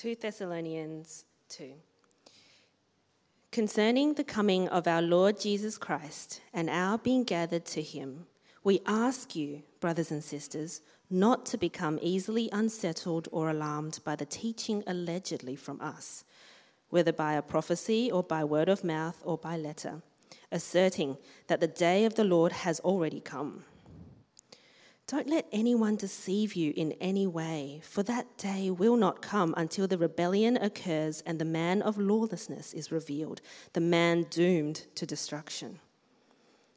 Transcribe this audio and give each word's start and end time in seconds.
2 0.00 0.14
Thessalonians 0.14 1.26
2. 1.50 1.74
Concerning 3.52 4.14
the 4.14 4.24
coming 4.24 4.66
of 4.68 4.88
our 4.88 5.02
Lord 5.02 5.38
Jesus 5.38 5.76
Christ 5.76 6.40
and 6.54 6.70
our 6.70 6.96
being 6.96 7.22
gathered 7.22 7.66
to 7.66 7.82
him, 7.82 8.24
we 8.64 8.80
ask 8.86 9.36
you, 9.36 9.62
brothers 9.78 10.10
and 10.10 10.24
sisters, 10.24 10.80
not 11.10 11.44
to 11.44 11.58
become 11.58 11.98
easily 12.00 12.48
unsettled 12.50 13.28
or 13.30 13.50
alarmed 13.50 14.00
by 14.02 14.16
the 14.16 14.24
teaching 14.24 14.82
allegedly 14.86 15.54
from 15.54 15.78
us, 15.82 16.24
whether 16.88 17.12
by 17.12 17.34
a 17.34 17.42
prophecy 17.42 18.10
or 18.10 18.22
by 18.22 18.42
word 18.42 18.70
of 18.70 18.82
mouth 18.82 19.20
or 19.22 19.36
by 19.36 19.54
letter, 19.54 20.00
asserting 20.50 21.18
that 21.48 21.60
the 21.60 21.66
day 21.66 22.06
of 22.06 22.14
the 22.14 22.24
Lord 22.24 22.52
has 22.52 22.80
already 22.80 23.20
come. 23.20 23.64
Don't 25.10 25.28
let 25.28 25.48
anyone 25.50 25.96
deceive 25.96 26.54
you 26.54 26.72
in 26.76 26.92
any 27.00 27.26
way, 27.26 27.80
for 27.82 28.04
that 28.04 28.38
day 28.38 28.70
will 28.70 28.94
not 28.94 29.20
come 29.20 29.52
until 29.56 29.88
the 29.88 29.98
rebellion 29.98 30.56
occurs 30.56 31.20
and 31.26 31.40
the 31.40 31.44
man 31.44 31.82
of 31.82 31.98
lawlessness 31.98 32.72
is 32.72 32.92
revealed, 32.92 33.40
the 33.72 33.80
man 33.80 34.28
doomed 34.30 34.86
to 34.94 35.04
destruction. 35.04 35.80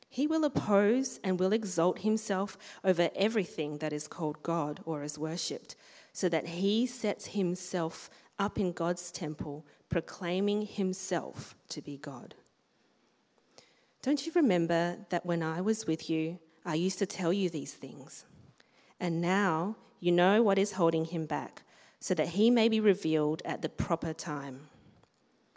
He 0.10 0.26
will 0.26 0.46
oppose 0.46 1.20
and 1.24 1.40
will 1.40 1.54
exalt 1.54 2.00
himself 2.00 2.58
over 2.84 3.12
everything 3.16 3.78
that 3.78 3.94
is 3.94 4.08
called 4.08 4.42
God 4.42 4.80
or 4.84 5.04
is 5.04 5.20
worshipped, 5.20 5.76
so 6.12 6.28
that 6.28 6.48
he 6.48 6.88
sets 6.88 7.28
himself 7.28 8.10
up 8.40 8.58
in 8.58 8.72
God's 8.72 9.12
temple, 9.12 9.64
proclaiming 9.90 10.64
himself 10.64 11.56
to 11.70 11.84
be 11.84 11.98
God. 11.98 12.34
Don't 14.02 14.26
you 14.26 14.32
remember 14.34 14.98
that 15.12 15.24
when 15.24 15.44
I 15.44 15.62
was 15.62 15.86
with 15.86 16.10
you, 16.10 16.40
I 16.66 16.76
used 16.76 17.00
to 17.00 17.06
tell 17.06 17.34
you 17.34 17.50
these 17.50 17.74
things. 17.74 18.26
And 19.00 19.22
now 19.22 19.76
you 20.00 20.12
know 20.12 20.42
what 20.42 20.58
is 20.58 20.74
holding 20.74 21.06
him 21.06 21.26
back, 21.26 21.64
so 22.00 22.14
that 22.14 22.30
he 22.30 22.50
may 22.50 22.70
be 22.70 22.80
revealed 22.80 23.42
at 23.46 23.62
the 23.62 23.70
proper 23.70 24.14
time. 24.14 24.68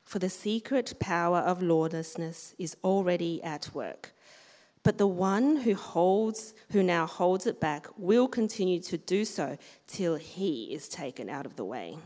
For 0.04 0.20
the 0.20 0.30
secret 0.30 0.94
power 1.00 1.38
of 1.38 1.62
lawlessness 1.62 2.54
is 2.58 2.76
already 2.84 3.42
at 3.42 3.74
work. 3.74 4.12
But 4.84 4.98
the 4.98 5.06
one 5.08 5.56
who 5.56 5.74
holds, 5.74 6.54
who 6.70 6.80
now 6.80 7.06
holds 7.06 7.44
it 7.44 7.60
back, 7.60 7.88
will 7.96 8.28
continue 8.28 8.78
to 8.82 8.96
do 8.96 9.24
so 9.24 9.58
till 9.88 10.14
he 10.14 10.72
is 10.72 10.88
taken 10.88 11.28
out 11.28 11.44
of 11.44 11.56
the 11.56 11.64
way. 11.64 11.98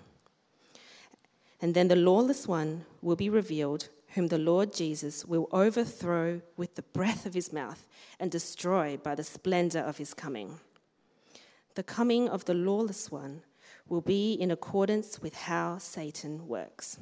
And 1.61 1.75
then 1.75 1.89
the 1.89 1.97
lawless 1.97 2.48
one 2.48 2.87
will 3.03 3.17
be 3.17 3.28
revealed, 3.28 3.91
whom 4.14 4.28
the 4.28 4.39
Lord 4.39 4.72
Jesus 4.72 5.25
will 5.25 5.48
overthrow 5.53 6.41
with 6.56 6.75
the 6.75 6.83
breath 6.83 7.27
of 7.27 7.34
his 7.34 7.53
mouth 7.53 7.86
and 8.19 8.30
destroy 8.30 8.97
by 8.97 9.14
the 9.14 9.25
splendor 9.25 9.80
of 9.80 9.98
his 9.98 10.14
coming. 10.14 10.58
The 11.77 11.83
coming 11.83 12.28
of 12.28 12.44
the 12.44 12.55
lawless 12.55 13.11
one 13.11 13.42
will 13.88 14.00
be 14.00 14.33
in 14.33 14.50
accordance 14.50 15.20
with 15.20 15.34
how 15.34 15.78
Satan 15.78 16.48
works. 16.48 16.98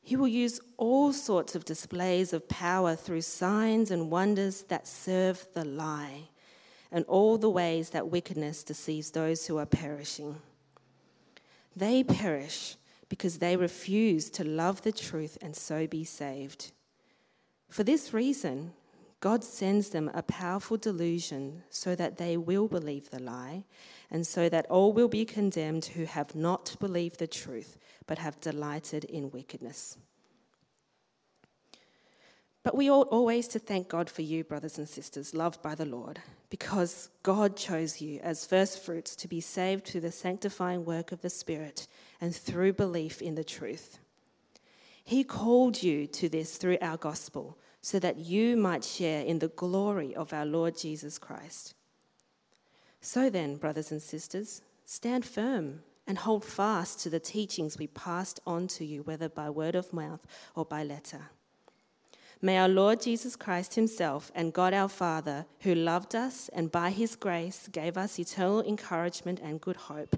He 0.00 0.16
will 0.16 0.28
use 0.28 0.60
all 0.78 1.12
sorts 1.12 1.54
of 1.54 1.66
displays 1.66 2.32
of 2.32 2.48
power 2.48 2.96
through 2.96 3.20
signs 3.20 3.90
and 3.90 4.10
wonders 4.10 4.62
that 4.62 4.88
serve 4.88 5.46
the 5.52 5.66
lie, 5.66 6.30
and 6.90 7.04
all 7.04 7.36
the 7.36 7.50
ways 7.50 7.90
that 7.90 8.08
wickedness 8.08 8.64
deceives 8.64 9.10
those 9.10 9.46
who 9.46 9.58
are 9.58 9.66
perishing. 9.66 10.36
They 11.76 12.02
perish 12.02 12.77
because 13.08 13.38
they 13.38 13.56
refuse 13.56 14.30
to 14.30 14.44
love 14.44 14.82
the 14.82 14.92
truth 14.92 15.38
and 15.40 15.56
so 15.56 15.86
be 15.86 16.04
saved. 16.04 16.72
For 17.68 17.84
this 17.84 18.12
reason, 18.12 18.72
God 19.20 19.42
sends 19.42 19.90
them 19.90 20.10
a 20.14 20.22
powerful 20.22 20.76
delusion 20.76 21.64
so 21.70 21.94
that 21.94 22.18
they 22.18 22.36
will 22.36 22.68
believe 22.68 23.10
the 23.10 23.20
lie, 23.20 23.64
and 24.10 24.26
so 24.26 24.48
that 24.48 24.66
all 24.66 24.92
will 24.92 25.08
be 25.08 25.24
condemned 25.24 25.86
who 25.86 26.04
have 26.04 26.34
not 26.34 26.76
believed 26.78 27.18
the 27.18 27.26
truth, 27.26 27.78
but 28.06 28.18
have 28.18 28.40
delighted 28.40 29.04
in 29.04 29.30
wickedness. 29.30 29.98
But 32.62 32.76
we 32.76 32.90
ought 32.90 33.08
always 33.08 33.48
to 33.48 33.58
thank 33.58 33.88
God 33.88 34.10
for 34.10 34.22
you, 34.22 34.44
brothers 34.44 34.78
and 34.78 34.88
sisters, 34.88 35.34
loved 35.34 35.62
by 35.62 35.74
the 35.74 35.86
Lord, 35.86 36.20
because 36.50 37.08
God 37.22 37.56
chose 37.56 38.00
you 38.00 38.20
as 38.20 38.46
first 38.46 38.82
fruits 38.84 39.16
to 39.16 39.28
be 39.28 39.40
saved 39.40 39.86
through 39.86 40.02
the 40.02 40.12
sanctifying 40.12 40.84
work 40.84 41.10
of 41.10 41.22
the 41.22 41.30
Spirit 41.30 41.86
and 42.20 42.34
through 42.34 42.72
belief 42.72 43.22
in 43.22 43.34
the 43.34 43.44
truth. 43.44 43.98
He 45.04 45.24
called 45.24 45.82
you 45.82 46.06
to 46.08 46.28
this 46.28 46.56
through 46.56 46.78
our 46.82 46.96
gospel, 46.96 47.56
so 47.80 47.98
that 47.98 48.18
you 48.18 48.56
might 48.56 48.84
share 48.84 49.22
in 49.22 49.38
the 49.38 49.48
glory 49.48 50.14
of 50.14 50.32
our 50.32 50.44
Lord 50.44 50.76
Jesus 50.76 51.18
Christ. 51.18 51.74
So 53.00 53.30
then, 53.30 53.56
brothers 53.56 53.90
and 53.90 54.02
sisters, 54.02 54.62
stand 54.84 55.24
firm 55.24 55.80
and 56.06 56.18
hold 56.18 56.44
fast 56.44 57.00
to 57.00 57.10
the 57.10 57.20
teachings 57.20 57.78
we 57.78 57.86
passed 57.86 58.40
on 58.46 58.66
to 58.68 58.84
you, 58.84 59.02
whether 59.02 59.28
by 59.28 59.48
word 59.48 59.74
of 59.74 59.92
mouth 59.92 60.26
or 60.54 60.64
by 60.64 60.82
letter. 60.82 61.30
May 62.40 62.56
our 62.56 62.68
Lord 62.68 63.00
Jesus 63.00 63.34
Christ 63.34 63.74
Himself 63.74 64.30
and 64.34 64.52
God 64.52 64.72
our 64.72 64.88
Father, 64.88 65.46
who 65.60 65.74
loved 65.74 66.14
us 66.14 66.48
and 66.50 66.70
by 66.70 66.90
His 66.90 67.16
grace 67.16 67.68
gave 67.70 67.98
us 67.98 68.18
eternal 68.18 68.62
encouragement 68.62 69.40
and 69.42 69.60
good 69.60 69.76
hope, 69.76 70.16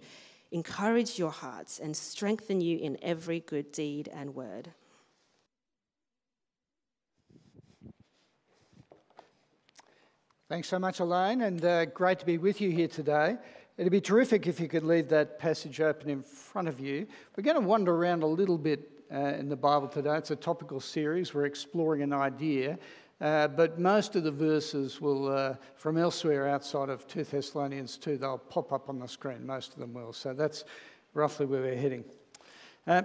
encourage 0.51 1.19
your 1.19 1.31
hearts 1.31 1.79
and 1.79 1.97
strengthen 1.97 2.61
you 2.61 2.79
in 2.79 2.99
every 3.03 3.41
good 3.41 3.73
deed 3.73 4.09
and 4.13 4.35
word. 4.35 4.71
Thanks 10.49 10.67
so 10.67 10.81
much, 10.81 10.99
Elaine, 10.99 11.43
and 11.43 11.65
uh, 11.65 11.85
great 11.85 12.19
to 12.19 12.27
be 12.27 12.37
with 12.37 12.61
you 12.61 12.73
here 12.73 12.89
today. 12.89 13.37
It'd 13.79 13.93
be 13.93 14.01
terrific 14.01 14.49
if 14.49 14.59
you 14.59 14.67
could 14.67 14.83
leave 14.83 15.09
that 15.11 15.39
passage 15.39 15.81
open 15.81 16.11
in 16.11 16.23
front 16.23 16.67
of 16.67 16.81
you. 16.81 17.07
We're 17.37 17.45
going 17.45 17.61
to 17.61 17.67
wander 17.67 17.95
around 17.95 18.25
a 18.25 18.27
little 18.27 18.59
bit 18.59 18.91
uh, 19.13 19.19
in 19.39 19.49
the 19.49 19.57
Bible 19.57 19.87
today. 19.87 20.17
It's 20.17 20.33
a 20.33 20.37
topical 20.37 20.81
series. 20.81 21.33
We're 21.33 21.47
exploring 21.47 22.03
an 22.03 22.13
idea, 22.13 22.79
uh, 23.21 23.49
but 23.49 23.79
most 23.79 24.17
of 24.17 24.25
the 24.25 24.31
verses 24.31 25.01
will, 25.01 25.29
uh, 25.29 25.55
from 25.77 25.99
elsewhere 25.99 26.49
outside 26.49 26.89
of 26.89 27.07
2 27.07 27.25
Thessalonians 27.25 27.99
2, 27.99 28.17
they'll 28.17 28.39
pop 28.39 28.73
up 28.73 28.89
on 28.89 28.99
the 28.99 29.07
screen. 29.07 29.47
Most 29.47 29.75
of 29.75 29.79
them 29.79 29.93
will. 29.93 30.15
So 30.15 30.33
that's 30.33 30.65
roughly 31.13 31.45
where 31.45 31.61
we're 31.61 31.77
heading. 31.77 32.05
Uh, 32.87 33.03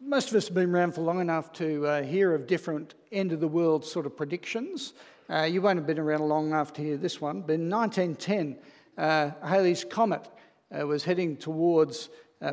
most 0.00 0.30
of 0.30 0.36
us 0.36 0.48
have 0.48 0.54
been 0.54 0.74
around 0.74 0.94
for 0.94 1.02
long 1.02 1.20
enough 1.20 1.52
to 1.54 1.86
uh, 1.86 2.02
hear 2.02 2.34
of 2.34 2.46
different 2.46 2.94
end 3.12 3.32
of 3.32 3.40
the 3.40 3.48
world 3.48 3.84
sort 3.84 4.06
of 4.06 4.16
predictions. 4.16 4.94
Uh, 5.28 5.42
you 5.42 5.60
won't 5.60 5.78
have 5.78 5.86
been 5.86 5.98
around 5.98 6.26
long 6.26 6.46
enough 6.46 6.72
to 6.72 6.82
hear 6.82 6.96
this 6.96 7.20
one, 7.20 7.42
but 7.42 7.54
in 7.54 7.68
1910, 7.68 8.56
uh, 8.96 9.30
Halley's 9.46 9.84
Comet 9.84 10.28
was 10.70 11.04
heading 11.04 11.36
towards 11.36 12.08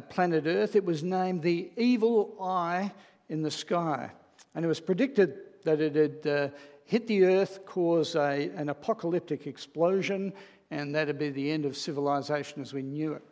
planet 0.09 0.43
Earth. 0.45 0.75
It 0.75 0.83
was 0.83 1.01
named 1.01 1.41
the 1.41 1.71
Evil 1.77 2.35
Eye 2.41 2.91
in 3.29 3.41
the 3.41 3.49
Sky, 3.49 4.11
and 4.53 4.65
it 4.65 4.67
was 4.67 4.81
predicted 4.81 5.48
that 5.63 5.81
it 5.81 5.95
had 5.95 6.27
uh, 6.27 6.49
hit 6.85 7.07
the 7.07 7.25
Earth, 7.25 7.65
cause 7.65 8.15
a, 8.15 8.49
an 8.55 8.69
apocalyptic 8.69 9.47
explosion, 9.47 10.33
and 10.71 10.93
that'd 10.93 11.19
be 11.19 11.29
the 11.29 11.51
end 11.51 11.65
of 11.65 11.77
civilization 11.77 12.61
as 12.61 12.73
we 12.73 12.81
knew 12.81 13.13
it. 13.13 13.23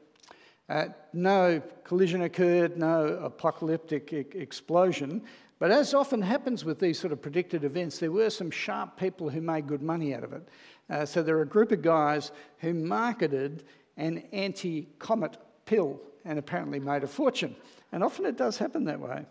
Uh, 0.70 0.88
no 1.14 1.62
collision 1.84 2.24
occurred, 2.24 2.78
no 2.78 3.06
apocalyptic 3.24 4.12
e- 4.12 4.26
explosion. 4.38 5.24
But 5.60 5.72
as 5.72 5.94
often 5.94 6.22
happens 6.22 6.64
with 6.66 6.80
these 6.80 7.00
sort 7.00 7.14
of 7.14 7.22
predicted 7.22 7.64
events, 7.64 8.00
there 8.00 8.12
were 8.12 8.30
some 8.30 8.52
sharp 8.52 8.98
people 8.98 9.30
who 9.30 9.42
made 9.42 9.66
good 9.66 9.82
money 9.82 10.14
out 10.14 10.24
of 10.24 10.34
it. 10.34 10.48
Uh, 10.90 11.06
so 11.06 11.24
there 11.24 11.38
are 11.38 11.42
a 11.42 11.48
group 11.48 11.72
of 11.72 11.82
guys 11.82 12.32
who 12.60 12.74
marketed 12.74 13.64
an 13.98 14.24
anti 14.32 14.88
comet 15.00 15.38
pill 15.66 16.00
and 16.26 16.38
apparently 16.38 16.80
made 16.80 17.04
a 17.04 17.08
fortune. 17.08 17.56
And 17.92 18.04
often 18.04 18.26
it 18.26 18.38
does 18.38 18.58
happen 18.58 18.84
that 18.86 19.00
way. 19.00 19.26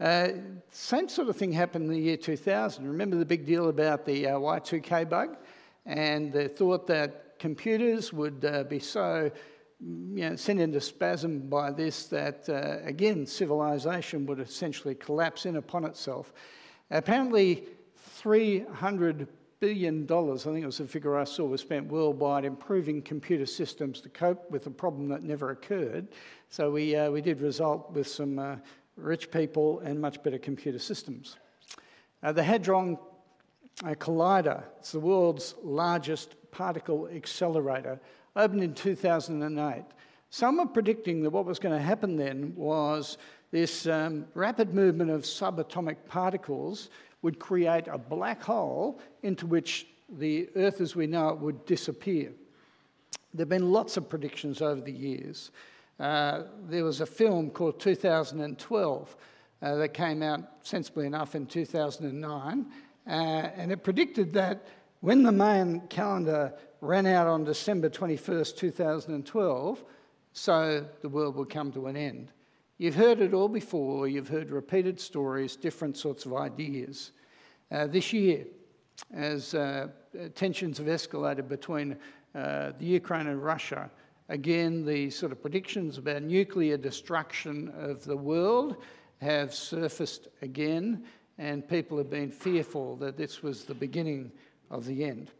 Uh, 0.00 0.28
same 0.70 1.08
sort 1.08 1.28
of 1.28 1.36
thing 1.36 1.52
happened 1.52 1.84
in 1.84 1.90
the 1.90 1.98
year 1.98 2.16
2000. 2.16 2.86
Remember 2.86 3.16
the 3.16 3.24
big 3.24 3.46
deal 3.46 3.68
about 3.68 4.04
the 4.04 4.26
uh, 4.26 4.38
Y2K 4.38 5.08
bug? 5.08 5.36
And 5.86 6.32
the 6.32 6.48
thought 6.48 6.86
that 6.88 7.38
computers 7.38 8.12
would 8.12 8.44
uh, 8.44 8.64
be 8.64 8.78
so 8.78 9.30
you 9.80 10.30
know, 10.30 10.36
sent 10.36 10.60
into 10.60 10.80
spasm 10.80 11.40
by 11.48 11.70
this 11.70 12.06
that, 12.06 12.48
uh, 12.48 12.84
again, 12.86 13.26
civilization 13.26 14.26
would 14.26 14.40
essentially 14.40 14.94
collapse 14.94 15.46
in 15.46 15.56
upon 15.56 15.84
itself. 15.84 16.32
Apparently, 16.90 17.64
300 17.96 19.28
billion 19.60 20.06
dollars, 20.06 20.46
I 20.46 20.52
think 20.52 20.62
it 20.62 20.66
was 20.66 20.78
the 20.78 20.86
figure 20.86 21.18
I 21.18 21.24
saw, 21.24 21.44
was 21.44 21.60
spent 21.60 21.86
worldwide 21.86 22.44
improving 22.44 23.00
computer 23.02 23.46
systems 23.46 24.00
to 24.02 24.08
cope 24.08 24.50
with 24.50 24.66
a 24.66 24.70
problem 24.70 25.08
that 25.08 25.22
never 25.22 25.50
occurred. 25.50 26.08
So 26.50 26.70
we, 26.70 26.94
uh, 26.96 27.10
we 27.10 27.20
did 27.20 27.40
result 27.40 27.92
with 27.92 28.06
some 28.06 28.38
uh, 28.38 28.56
rich 28.96 29.30
people 29.30 29.80
and 29.80 30.00
much 30.00 30.22
better 30.22 30.38
computer 30.38 30.78
systems. 30.78 31.36
Uh, 32.22 32.32
the 32.32 32.42
Hadron 32.42 32.96
uh, 33.82 33.88
Collider, 33.88 34.62
it's 34.78 34.92
the 34.92 35.00
world's 35.00 35.54
largest 35.62 36.36
particle 36.50 37.08
accelerator, 37.08 38.00
opened 38.36 38.62
in 38.62 38.74
2008. 38.74 39.84
Some 40.30 40.58
are 40.58 40.66
predicting 40.66 41.22
that 41.22 41.30
what 41.30 41.44
was 41.44 41.58
going 41.58 41.76
to 41.76 41.84
happen 41.84 42.16
then 42.16 42.54
was 42.56 43.18
this 43.50 43.86
um, 43.86 44.26
rapid 44.34 44.74
movement 44.74 45.10
of 45.10 45.22
subatomic 45.22 45.96
particles 46.08 46.90
would 47.22 47.38
create 47.38 47.86
a 47.88 47.98
black 47.98 48.42
hole 48.42 49.00
into 49.22 49.46
which 49.46 49.86
the 50.18 50.48
Earth 50.56 50.80
as 50.80 50.96
we 50.96 51.06
know 51.06 51.28
it 51.28 51.38
would 51.38 51.64
disappear. 51.66 52.32
There 53.32 53.44
have 53.44 53.48
been 53.48 53.72
lots 53.72 53.96
of 53.96 54.08
predictions 54.08 54.60
over 54.60 54.80
the 54.80 54.92
years. 54.92 55.50
Uh, 55.98 56.42
there 56.68 56.84
was 56.84 57.00
a 57.00 57.06
film 57.06 57.50
called 57.50 57.78
2012 57.78 59.16
uh, 59.62 59.74
that 59.76 59.94
came 59.94 60.22
out, 60.22 60.40
sensibly 60.62 61.06
enough, 61.06 61.34
in 61.34 61.46
2009, 61.46 62.66
uh, 63.06 63.10
and 63.10 63.70
it 63.70 63.84
predicted 63.84 64.32
that 64.32 64.66
when 65.00 65.22
the 65.22 65.30
Mayan 65.30 65.80
calendar 65.88 66.52
ran 66.80 67.06
out 67.06 67.26
on 67.26 67.44
December 67.44 67.88
21st, 67.88 68.56
2012, 68.56 69.84
so 70.32 70.84
the 71.00 71.08
world 71.08 71.36
would 71.36 71.48
come 71.48 71.70
to 71.70 71.86
an 71.86 71.96
end. 71.96 72.32
You've 72.78 72.96
heard 72.96 73.20
it 73.20 73.32
all 73.32 73.48
before, 73.48 74.08
you've 74.08 74.28
heard 74.28 74.50
repeated 74.50 74.98
stories, 74.98 75.54
different 75.54 75.96
sorts 75.96 76.26
of 76.26 76.34
ideas. 76.34 77.12
Uh, 77.70 77.86
this 77.86 78.12
year, 78.12 78.46
as 79.12 79.54
uh, 79.54 79.88
tensions 80.34 80.78
have 80.78 80.88
escalated 80.88 81.48
between 81.48 81.96
the 82.32 82.74
Ukraine 82.80 83.28
and 83.28 83.44
Russia, 83.44 83.90
again, 84.28 84.84
the 84.84 85.10
sort 85.10 85.32
of 85.32 85.40
predictions 85.40 85.98
about 85.98 86.22
nuclear 86.22 86.76
destruction 86.76 87.72
of 87.76 88.04
the 88.04 88.16
world 88.16 88.76
have 89.20 89.54
surfaced 89.54 90.28
again, 90.42 91.04
and 91.38 91.68
people 91.68 91.98
have 91.98 92.10
been 92.10 92.30
fearful 92.30 92.96
that 92.96 93.16
this 93.16 93.42
was 93.42 93.64
the 93.64 93.74
beginning 93.74 94.30
of 94.70 94.86
the 94.86 95.04
end. 95.04 95.30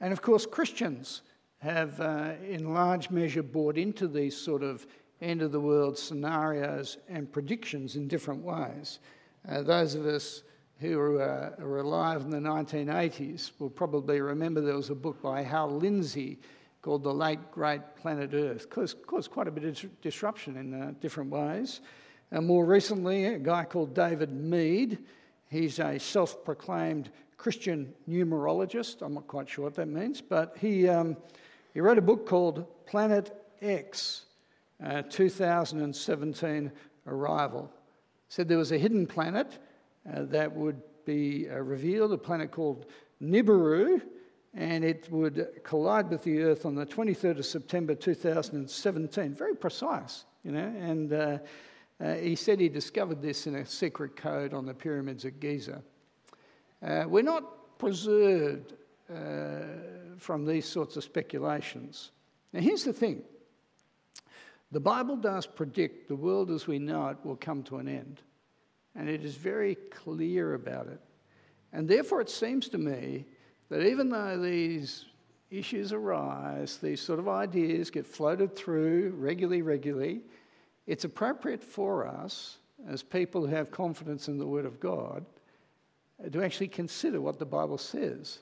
And 0.00 0.12
of 0.12 0.22
course, 0.22 0.46
Christians 0.46 1.22
have, 1.58 2.00
uh, 2.00 2.32
in 2.48 2.72
large 2.72 3.10
measure, 3.10 3.42
bought 3.42 3.76
into 3.76 4.08
these 4.08 4.36
sort 4.36 4.62
of 4.62 4.86
end 5.20 5.42
of 5.42 5.52
the 5.52 5.60
world 5.60 5.98
scenarios 5.98 6.96
and 7.08 7.30
predictions 7.30 7.96
in 7.96 8.08
different 8.08 8.42
ways. 8.42 9.00
Uh, 9.48 9.62
those 9.62 9.94
of 9.94 10.06
us 10.06 10.42
who 10.78 10.98
are, 10.98 11.20
uh, 11.22 11.62
are, 11.62 11.78
alive 11.78 12.22
in 12.22 12.30
the 12.30 12.38
1980s 12.38 13.52
will 13.58 13.68
probably 13.68 14.20
remember 14.22 14.62
there 14.62 14.76
was 14.76 14.88
a 14.88 14.94
book 14.94 15.20
by 15.20 15.42
Hal 15.42 15.70
Lindsey 15.70 16.38
called 16.82 17.02
The 17.02 17.12
Late 17.12 17.50
Great 17.52 17.82
Planet 17.96 18.30
Earth. 18.32 18.70
Caused, 18.70 19.06
caused 19.06 19.30
quite 19.30 19.48
a 19.48 19.50
bit 19.50 19.64
of 19.64 20.00
disruption 20.00 20.56
in 20.56 20.74
uh, 20.74 20.92
different 21.00 21.30
ways. 21.30 21.80
And 22.30 22.46
more 22.46 22.64
recently, 22.64 23.26
a 23.26 23.38
guy 23.38 23.64
called 23.64 23.94
David 23.94 24.32
Meade, 24.32 24.98
he's 25.48 25.78
a 25.78 25.98
self 25.98 26.44
proclaimed 26.44 27.10
Christian 27.36 27.92
numerologist. 28.08 29.02
I'm 29.02 29.14
not 29.14 29.26
quite 29.26 29.48
sure 29.48 29.64
what 29.64 29.74
that 29.74 29.88
means, 29.88 30.20
but 30.20 30.56
he, 30.58 30.88
um, 30.88 31.16
he 31.74 31.80
wrote 31.80 31.98
a 31.98 32.02
book 32.02 32.26
called 32.26 32.66
Planet 32.86 33.34
X, 33.60 34.26
uh, 34.84 35.02
2017 35.02 36.72
Arrival. 37.06 37.70
Said 38.28 38.48
there 38.48 38.58
was 38.58 38.72
a 38.72 38.78
hidden 38.78 39.06
planet 39.06 39.58
uh, 40.08 40.22
that 40.24 40.54
would 40.54 40.80
be 41.04 41.48
uh, 41.50 41.56
revealed, 41.56 42.12
a 42.12 42.18
planet 42.18 42.50
called 42.50 42.86
Nibiru, 43.20 44.00
and 44.54 44.84
it 44.84 45.10
would 45.10 45.60
collide 45.62 46.10
with 46.10 46.24
the 46.24 46.42
Earth 46.42 46.66
on 46.66 46.74
the 46.74 46.86
23rd 46.86 47.38
of 47.38 47.46
September 47.46 47.94
2017. 47.94 49.34
Very 49.34 49.54
precise, 49.54 50.24
you 50.44 50.52
know, 50.52 50.74
and 50.80 51.12
uh, 51.12 51.38
uh, 52.00 52.14
he 52.14 52.34
said 52.34 52.58
he 52.58 52.68
discovered 52.68 53.22
this 53.22 53.46
in 53.46 53.56
a 53.56 53.66
secret 53.66 54.16
code 54.16 54.54
on 54.54 54.66
the 54.66 54.74
pyramids 54.74 55.24
at 55.24 55.38
Giza. 55.38 55.82
Uh, 56.82 57.04
we're 57.06 57.22
not 57.22 57.78
preserved 57.78 58.74
uh, 59.14 59.60
from 60.16 60.46
these 60.46 60.66
sorts 60.66 60.96
of 60.96 61.04
speculations. 61.04 62.10
Now, 62.52 62.60
here's 62.60 62.84
the 62.84 62.92
thing 62.92 63.22
the 64.72 64.80
Bible 64.80 65.16
does 65.16 65.46
predict 65.46 66.08
the 66.08 66.16
world 66.16 66.50
as 66.50 66.66
we 66.66 66.78
know 66.78 67.08
it 67.08 67.18
will 67.24 67.36
come 67.36 67.62
to 67.64 67.76
an 67.76 67.88
end, 67.88 68.20
and 68.94 69.08
it 69.08 69.24
is 69.24 69.34
very 69.34 69.76
clear 69.90 70.54
about 70.54 70.86
it. 70.86 71.00
And 71.72 71.88
therefore, 71.88 72.20
it 72.20 72.30
seems 72.30 72.68
to 72.70 72.78
me 72.78 73.26
that 73.70 73.86
even 73.86 74.10
though 74.10 74.36
these 74.36 75.06
issues 75.50 75.92
arise, 75.92 76.76
these 76.76 77.00
sort 77.00 77.18
of 77.18 77.28
ideas 77.28 77.90
get 77.90 78.06
floated 78.06 78.54
through 78.54 79.14
regularly, 79.16 79.62
regularly, 79.62 80.20
it's 80.86 81.04
appropriate 81.04 81.62
for 81.62 82.06
us, 82.06 82.58
as 82.88 83.02
people 83.02 83.46
who 83.46 83.54
have 83.54 83.70
confidence 83.70 84.28
in 84.28 84.38
the 84.38 84.46
Word 84.46 84.66
of 84.66 84.80
God, 84.80 85.24
to 86.32 86.42
actually 86.42 86.68
consider 86.68 87.20
what 87.20 87.38
the 87.38 87.46
Bible 87.46 87.78
says 87.78 88.40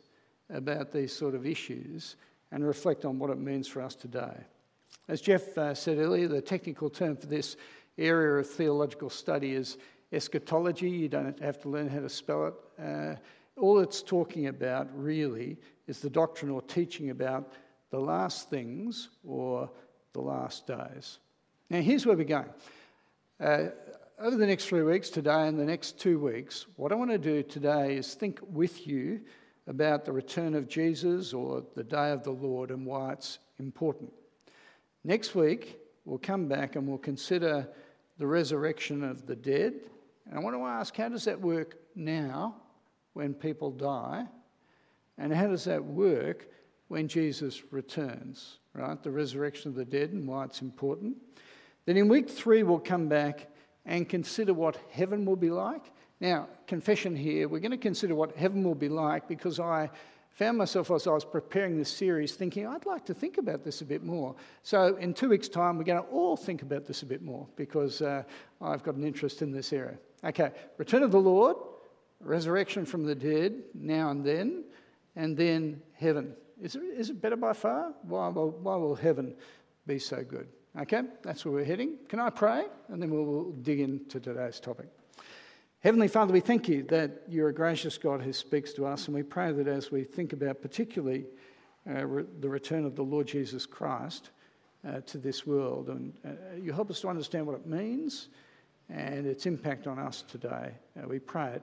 about 0.50 0.90
these 0.90 1.12
sort 1.12 1.34
of 1.34 1.46
issues 1.46 2.16
and 2.50 2.66
reflect 2.66 3.04
on 3.04 3.18
what 3.18 3.30
it 3.30 3.38
means 3.38 3.68
for 3.68 3.82
us 3.82 3.94
today. 3.94 4.34
As 5.08 5.20
Jeff 5.20 5.56
uh, 5.58 5.74
said 5.74 5.98
earlier, 5.98 6.28
the 6.28 6.40
technical 6.40 6.88
term 6.88 7.16
for 7.16 7.26
this 7.26 7.56
area 7.98 8.38
of 8.40 8.48
theological 8.48 9.10
study 9.10 9.52
is 9.52 9.76
eschatology. 10.12 10.90
You 10.90 11.08
don't 11.08 11.38
have 11.40 11.60
to 11.62 11.68
learn 11.68 11.88
how 11.88 12.00
to 12.00 12.08
spell 12.08 12.46
it. 12.46 12.54
Uh, 12.82 13.14
all 13.58 13.80
it's 13.80 14.02
talking 14.02 14.46
about 14.46 14.88
really 14.94 15.56
is 15.86 16.00
the 16.00 16.10
doctrine 16.10 16.50
or 16.50 16.62
teaching 16.62 17.10
about 17.10 17.52
the 17.90 17.98
last 17.98 18.50
things 18.50 19.08
or 19.24 19.70
the 20.12 20.20
last 20.20 20.66
days. 20.66 21.18
Now, 21.70 21.80
here's 21.80 22.06
where 22.06 22.16
we're 22.16 22.24
going. 22.24 22.50
Uh, 23.40 23.66
over 24.20 24.36
the 24.36 24.46
next 24.46 24.66
three 24.66 24.82
weeks, 24.82 25.10
today 25.10 25.46
and 25.46 25.58
the 25.58 25.64
next 25.64 25.98
two 25.98 26.18
weeks, 26.18 26.66
what 26.76 26.92
I 26.92 26.96
want 26.96 27.10
to 27.10 27.18
do 27.18 27.42
today 27.42 27.96
is 27.96 28.14
think 28.14 28.40
with 28.50 28.86
you 28.86 29.20
about 29.66 30.04
the 30.04 30.12
return 30.12 30.54
of 30.54 30.68
Jesus 30.68 31.32
or 31.32 31.62
the 31.76 31.84
day 31.84 32.10
of 32.10 32.24
the 32.24 32.32
Lord 32.32 32.70
and 32.70 32.84
why 32.84 33.12
it's 33.12 33.38
important. 33.58 34.12
Next 35.04 35.34
week, 35.34 35.78
we'll 36.04 36.18
come 36.18 36.48
back 36.48 36.74
and 36.74 36.88
we'll 36.88 36.98
consider 36.98 37.68
the 38.18 38.26
resurrection 38.26 39.04
of 39.04 39.26
the 39.26 39.36
dead. 39.36 39.74
And 40.26 40.38
I 40.38 40.42
want 40.42 40.56
to 40.56 40.64
ask 40.64 40.96
how 40.96 41.08
does 41.08 41.24
that 41.24 41.40
work 41.40 41.76
now 41.94 42.56
when 43.18 43.34
people 43.34 43.72
die? 43.72 44.24
And 45.18 45.34
how 45.34 45.48
does 45.48 45.64
that 45.64 45.84
work 45.84 46.48
when 46.86 47.08
Jesus 47.08 47.64
returns? 47.72 48.60
Right? 48.74 49.02
The 49.02 49.10
resurrection 49.10 49.70
of 49.70 49.74
the 49.74 49.84
dead 49.84 50.12
and 50.12 50.26
why 50.26 50.44
it's 50.44 50.62
important. 50.62 51.16
Then 51.84 51.96
in 51.96 52.06
week 52.06 52.30
three, 52.30 52.62
we'll 52.62 52.78
come 52.78 53.08
back 53.08 53.48
and 53.84 54.08
consider 54.08 54.54
what 54.54 54.78
heaven 54.92 55.24
will 55.24 55.36
be 55.36 55.50
like. 55.50 55.82
Now, 56.20 56.46
confession 56.68 57.16
here, 57.16 57.48
we're 57.48 57.58
going 57.58 57.72
to 57.72 57.76
consider 57.76 58.14
what 58.14 58.36
heaven 58.36 58.62
will 58.62 58.76
be 58.76 58.88
like 58.88 59.26
because 59.26 59.58
I 59.58 59.90
found 60.30 60.56
myself 60.56 60.88
as 60.92 61.08
I 61.08 61.10
was 61.10 61.24
preparing 61.24 61.76
this 61.76 61.90
series 61.90 62.36
thinking, 62.36 62.68
I'd 62.68 62.86
like 62.86 63.04
to 63.06 63.14
think 63.14 63.38
about 63.38 63.64
this 63.64 63.80
a 63.80 63.84
bit 63.84 64.04
more. 64.04 64.36
So, 64.62 64.94
in 64.96 65.12
two 65.12 65.28
weeks' 65.28 65.48
time, 65.48 65.76
we're 65.76 65.84
going 65.84 66.00
to 66.00 66.08
all 66.10 66.36
think 66.36 66.62
about 66.62 66.86
this 66.86 67.02
a 67.02 67.06
bit 67.06 67.22
more 67.22 67.48
because 67.56 68.00
uh, 68.00 68.22
I've 68.60 68.84
got 68.84 68.94
an 68.94 69.02
interest 69.02 69.42
in 69.42 69.50
this 69.50 69.72
area. 69.72 69.98
Okay, 70.22 70.52
return 70.76 71.02
of 71.02 71.10
the 71.10 71.20
Lord, 71.20 71.56
resurrection 72.20 72.84
from 72.84 73.04
the 73.04 73.14
dead, 73.14 73.62
now 73.74 74.10
and 74.10 74.24
then, 74.24 74.64
and 75.16 75.36
then 75.36 75.82
heaven. 75.94 76.34
Is 76.60 76.74
it, 76.74 76.82
is 76.82 77.10
it 77.10 77.20
better 77.20 77.36
by 77.36 77.52
far? 77.52 77.92
Why 78.02 78.28
will, 78.28 78.50
why 78.50 78.76
will 78.76 78.96
heaven 78.96 79.34
be 79.86 79.98
so 79.98 80.24
good? 80.24 80.48
Okay, 80.78 81.02
that's 81.22 81.44
where 81.44 81.54
we're 81.54 81.64
heading. 81.64 81.96
Can 82.08 82.20
I 82.20 82.30
pray? 82.30 82.64
And 82.88 83.00
then 83.00 83.10
we'll 83.10 83.50
dig 83.62 83.80
into 83.80 84.20
today's 84.20 84.60
topic. 84.60 84.86
Heavenly 85.80 86.08
Father, 86.08 86.32
we 86.32 86.40
thank 86.40 86.68
you 86.68 86.82
that 86.84 87.22
you're 87.28 87.48
a 87.48 87.54
gracious 87.54 87.96
God 87.96 88.20
who 88.20 88.32
speaks 88.32 88.72
to 88.74 88.86
us, 88.86 89.06
and 89.06 89.14
we 89.14 89.22
pray 89.22 89.52
that 89.52 89.68
as 89.68 89.92
we 89.92 90.02
think 90.02 90.32
about 90.32 90.60
particularly 90.60 91.24
uh, 91.88 92.04
re- 92.04 92.24
the 92.40 92.48
return 92.48 92.84
of 92.84 92.96
the 92.96 93.02
Lord 93.02 93.28
Jesus 93.28 93.64
Christ 93.64 94.30
uh, 94.86 95.00
to 95.02 95.18
this 95.18 95.46
world, 95.46 95.88
and 95.88 96.12
uh, 96.24 96.56
you 96.60 96.72
help 96.72 96.90
us 96.90 97.00
to 97.02 97.08
understand 97.08 97.46
what 97.46 97.54
it 97.54 97.66
means 97.66 98.28
and 98.88 99.26
its 99.26 99.46
impact 99.46 99.86
on 99.86 99.98
us 99.98 100.22
today. 100.22 100.72
Uh, 100.96 101.06
we 101.06 101.18
pray 101.18 101.52
it 101.52 101.62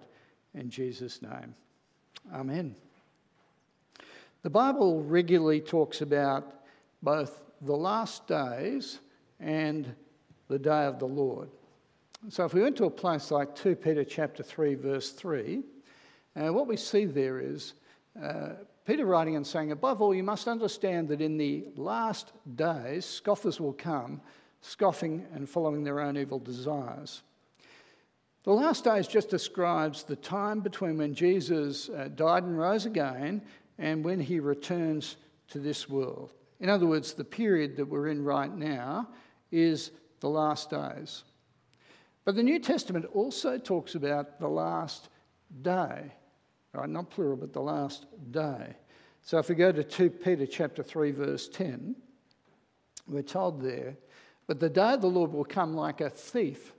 in 0.56 0.70
Jesus' 0.70 1.22
name. 1.22 1.54
Amen. 2.34 2.76
The 4.42 4.50
Bible 4.50 5.04
regularly 5.04 5.62
talks 5.62 6.02
about 6.02 6.52
both 7.02 7.42
the 7.62 7.76
last 7.76 8.28
days 8.28 9.00
and 9.40 9.94
the 10.48 10.60
day 10.60 10.86
of 10.86 11.00
the 11.00 11.08
Lord. 11.08 11.50
So 12.30 12.46
if 12.46 12.54
we 12.54 12.62
went 12.62 12.76
to 12.78 12.86
a 12.86 12.90
place 12.90 13.32
like 13.32 13.56
2 13.56 13.76
Peter 13.76 14.04
chapter 14.04 14.44
3 14.44 14.76
verse 14.76 15.12
3, 15.12 15.64
uh, 16.36 16.54
what 16.54 16.68
we 16.68 16.78
see 16.78 17.06
there 17.06 17.40
is 17.40 17.74
uh, 18.22 18.50
Peter 18.86 19.06
writing 19.06 19.36
and 19.36 19.46
saying, 19.46 19.72
above 19.72 20.02
all, 20.02 20.14
you 20.14 20.24
must 20.24 20.48
understand 20.48 21.08
that 21.10 21.22
in 21.22 21.38
the 21.38 21.66
last 21.76 22.32
days, 22.56 23.06
scoffers 23.06 23.60
will 23.60 23.74
come, 23.74 24.22
scoffing 24.62 25.26
and 25.34 25.50
following 25.50 25.84
their 25.84 26.00
own 26.00 26.18
evil 26.18 26.40
desires. 26.40 27.24
The 28.46 28.54
last 28.54 28.84
days 28.84 29.08
just 29.08 29.30
describes 29.32 30.04
the 30.04 30.16
time 30.16 30.60
between 30.60 31.00
when 31.00 31.16
Jesus 31.16 31.90
uh, 31.90 32.10
died 32.14 32.44
and 32.44 32.56
rose 32.56 32.86
again 32.86 33.42
and 33.80 34.06
when 34.06 34.20
he 34.20 34.40
returns 34.40 35.18
to 35.50 35.58
this 35.58 35.90
world. 35.90 36.32
In 36.60 36.70
other 36.70 36.86
words, 36.86 37.14
the 37.14 37.24
period 37.24 37.76
that 37.78 37.88
we're 37.88 38.08
in 38.08 38.24
right 38.24 38.56
now 38.56 39.10
is 39.52 39.90
the 40.20 40.30
last 40.30 40.70
days. 40.70 41.24
But 42.24 42.36
the 42.36 42.44
New 42.44 42.60
Testament 42.60 43.08
also 43.16 43.58
talks 43.58 43.96
about 43.96 44.40
the 44.40 44.48
last 44.48 45.10
day, 45.64 46.12
right? 46.72 46.90
Not 46.90 47.10
plural, 47.10 47.38
but 47.38 47.52
the 47.52 47.62
last 47.62 48.06
day. 48.30 48.76
So 49.24 49.40
if 49.40 49.50
we 49.50 49.56
go 49.56 49.72
to 49.72 49.84
2 49.84 50.12
Peter 50.12 50.46
chapter 50.46 50.84
3, 50.84 51.10
verse 51.10 51.48
10, 51.50 51.96
we're 53.08 53.24
told 53.24 53.60
there, 53.60 53.96
but 54.46 54.60
the 54.60 54.70
day 54.70 54.94
of 54.94 55.02
the 55.02 55.08
Lord 55.08 55.34
will 55.34 55.46
come 55.46 55.76
like 55.76 56.00
a 56.00 56.12
thief. 56.12 56.74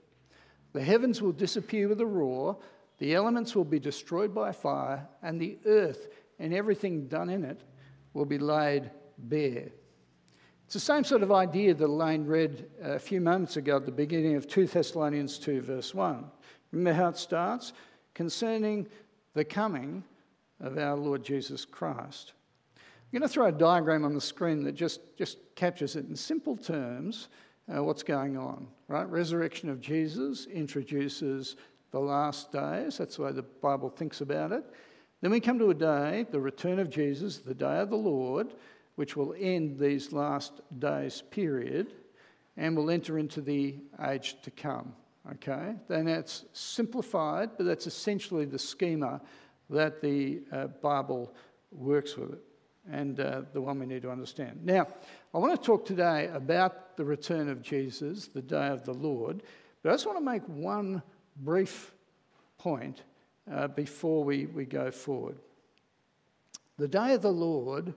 The 0.77 0.83
heavens 0.83 1.23
will 1.23 1.31
disappear 1.31 1.87
with 1.87 1.99
a 2.01 2.05
roar, 2.05 2.55
the 2.99 3.15
elements 3.15 3.55
will 3.55 3.65
be 3.65 3.79
destroyed 3.79 4.35
by 4.35 4.51
fire, 4.51 5.07
and 5.23 5.41
the 5.41 5.57
earth 5.65 6.07
and 6.37 6.53
everything 6.53 7.07
done 7.07 7.31
in 7.31 7.43
it 7.43 7.61
will 8.13 8.25
be 8.25 8.37
laid 8.37 8.91
bare. 9.17 9.69
It's 10.65 10.75
the 10.75 10.79
same 10.79 11.03
sort 11.03 11.23
of 11.23 11.31
idea 11.31 11.73
that 11.73 11.83
Elaine 11.83 12.27
read 12.27 12.69
a 12.79 12.99
few 12.99 13.19
moments 13.19 13.57
ago 13.57 13.77
at 13.77 13.87
the 13.87 13.91
beginning 13.91 14.35
of 14.35 14.47
2 14.47 14.67
Thessalonians 14.67 15.39
2, 15.39 15.61
verse 15.61 15.95
1. 15.95 16.25
Remember 16.71 16.95
how 16.95 17.09
it 17.09 17.17
starts? 17.17 17.73
Concerning 18.13 18.85
the 19.33 19.43
coming 19.43 20.03
of 20.59 20.77
our 20.77 20.95
Lord 20.95 21.23
Jesus 21.23 21.65
Christ. 21.65 22.33
I'm 22.75 23.19
going 23.19 23.27
to 23.27 23.27
throw 23.27 23.47
a 23.47 23.51
diagram 23.51 24.05
on 24.05 24.13
the 24.13 24.21
screen 24.21 24.63
that 24.65 24.73
just, 24.73 24.99
just 25.17 25.39
captures 25.55 25.95
it 25.95 26.07
in 26.07 26.15
simple 26.15 26.55
terms 26.55 27.29
uh, 27.67 27.83
what's 27.83 28.03
going 28.03 28.37
on, 28.37 28.67
right? 28.87 29.09
Resurrection 29.09 29.69
of 29.69 29.81
Jesus 29.81 30.45
introduces 30.45 31.55
the 31.91 31.99
last 31.99 32.51
days. 32.51 32.97
That's 32.97 33.17
the 33.17 33.23
way 33.23 33.31
the 33.31 33.43
Bible 33.43 33.89
thinks 33.89 34.21
about 34.21 34.51
it. 34.51 34.63
Then 35.21 35.31
we 35.31 35.39
come 35.39 35.57
to 35.59 35.71
a 35.71 35.73
day, 35.73 36.25
the 36.29 36.39
return 36.39 36.79
of 36.79 36.89
Jesus, 36.89 37.39
the 37.39 37.53
day 37.53 37.79
of 37.79 37.89
the 37.89 37.97
Lord, 37.97 38.53
which 38.95 39.15
will 39.15 39.33
end 39.39 39.79
these 39.79 40.11
last 40.11 40.61
days 40.79 41.23
period 41.31 41.93
and 42.55 42.75
will 42.75 42.89
enter 42.89 43.17
into 43.17 43.41
the 43.41 43.75
age 44.07 44.37
to 44.43 44.51
come. 44.51 44.93
Okay? 45.33 45.75
Then 45.87 46.05
that's 46.05 46.45
simplified, 46.53 47.51
but 47.57 47.65
that's 47.65 47.87
essentially 47.87 48.45
the 48.45 48.59
schema 48.59 49.21
that 49.69 50.01
the 50.01 50.41
uh, 50.51 50.67
Bible 50.67 51.33
works 51.71 52.15
with 52.15 52.33
it 52.33 52.41
and 52.89 53.19
uh, 53.19 53.41
the 53.53 53.61
one 53.61 53.79
we 53.79 53.85
need 53.85 54.01
to 54.01 54.11
understand. 54.11 54.59
Now, 54.63 54.87
I 55.33 55.39
want 55.39 55.59
to 55.59 55.65
talk 55.65 55.85
today 55.85 56.29
about 56.33 56.97
the 56.97 57.05
return 57.05 57.49
of 57.49 57.61
Jesus, 57.61 58.27
the 58.27 58.41
day 58.41 58.67
of 58.67 58.83
the 58.83 58.93
Lord, 58.93 59.43
but 59.83 59.89
I 59.89 59.93
just 59.93 60.05
want 60.05 60.17
to 60.17 60.23
make 60.23 60.43
one 60.47 61.03
brief 61.37 61.93
point 62.57 63.03
uh, 63.51 63.67
before 63.67 64.23
we, 64.23 64.45
we 64.47 64.65
go 64.65 64.89
forward. 64.91 65.37
The 66.77 66.87
day 66.87 67.13
of 67.13 67.21
the 67.21 67.31
Lord 67.31 67.93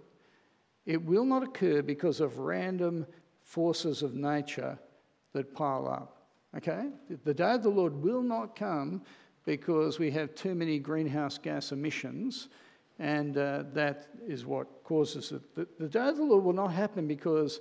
it 0.86 1.04
will 1.04 1.24
not 1.24 1.42
occur 1.42 1.82
because 1.82 2.20
of 2.20 2.38
random 2.38 3.06
forces 3.42 4.02
of 4.02 4.14
nature 4.14 4.78
that 5.32 5.54
pile 5.54 5.86
up. 5.86 6.22
Okay? 6.56 6.88
The 7.24 7.34
day 7.34 7.52
of 7.52 7.62
the 7.62 7.68
Lord 7.68 7.94
will 7.94 8.22
not 8.22 8.56
come 8.56 9.02
because 9.44 9.98
we 9.98 10.10
have 10.10 10.34
too 10.34 10.54
many 10.54 10.78
greenhouse 10.78 11.38
gas 11.38 11.72
emissions, 11.72 12.48
and 13.00 13.38
uh, 13.38 13.64
that 13.72 14.08
is 14.28 14.44
what 14.44 14.84
causes 14.84 15.32
it. 15.32 15.54
The, 15.78 15.88
the, 15.88 16.12
Lord 16.22 16.44
will 16.44 16.52
not 16.52 16.68
happen 16.68 17.08
because 17.08 17.60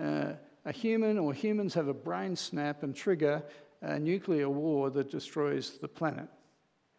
uh, 0.00 0.34
a 0.64 0.72
human 0.72 1.18
or 1.18 1.34
humans 1.34 1.74
have 1.74 1.88
a 1.88 1.94
brain 1.94 2.36
snap 2.36 2.84
and 2.84 2.94
trigger 2.94 3.42
a 3.82 3.98
nuclear 3.98 4.48
war 4.48 4.90
that 4.90 5.10
destroys 5.10 5.78
the 5.78 5.88
planet. 5.88 6.28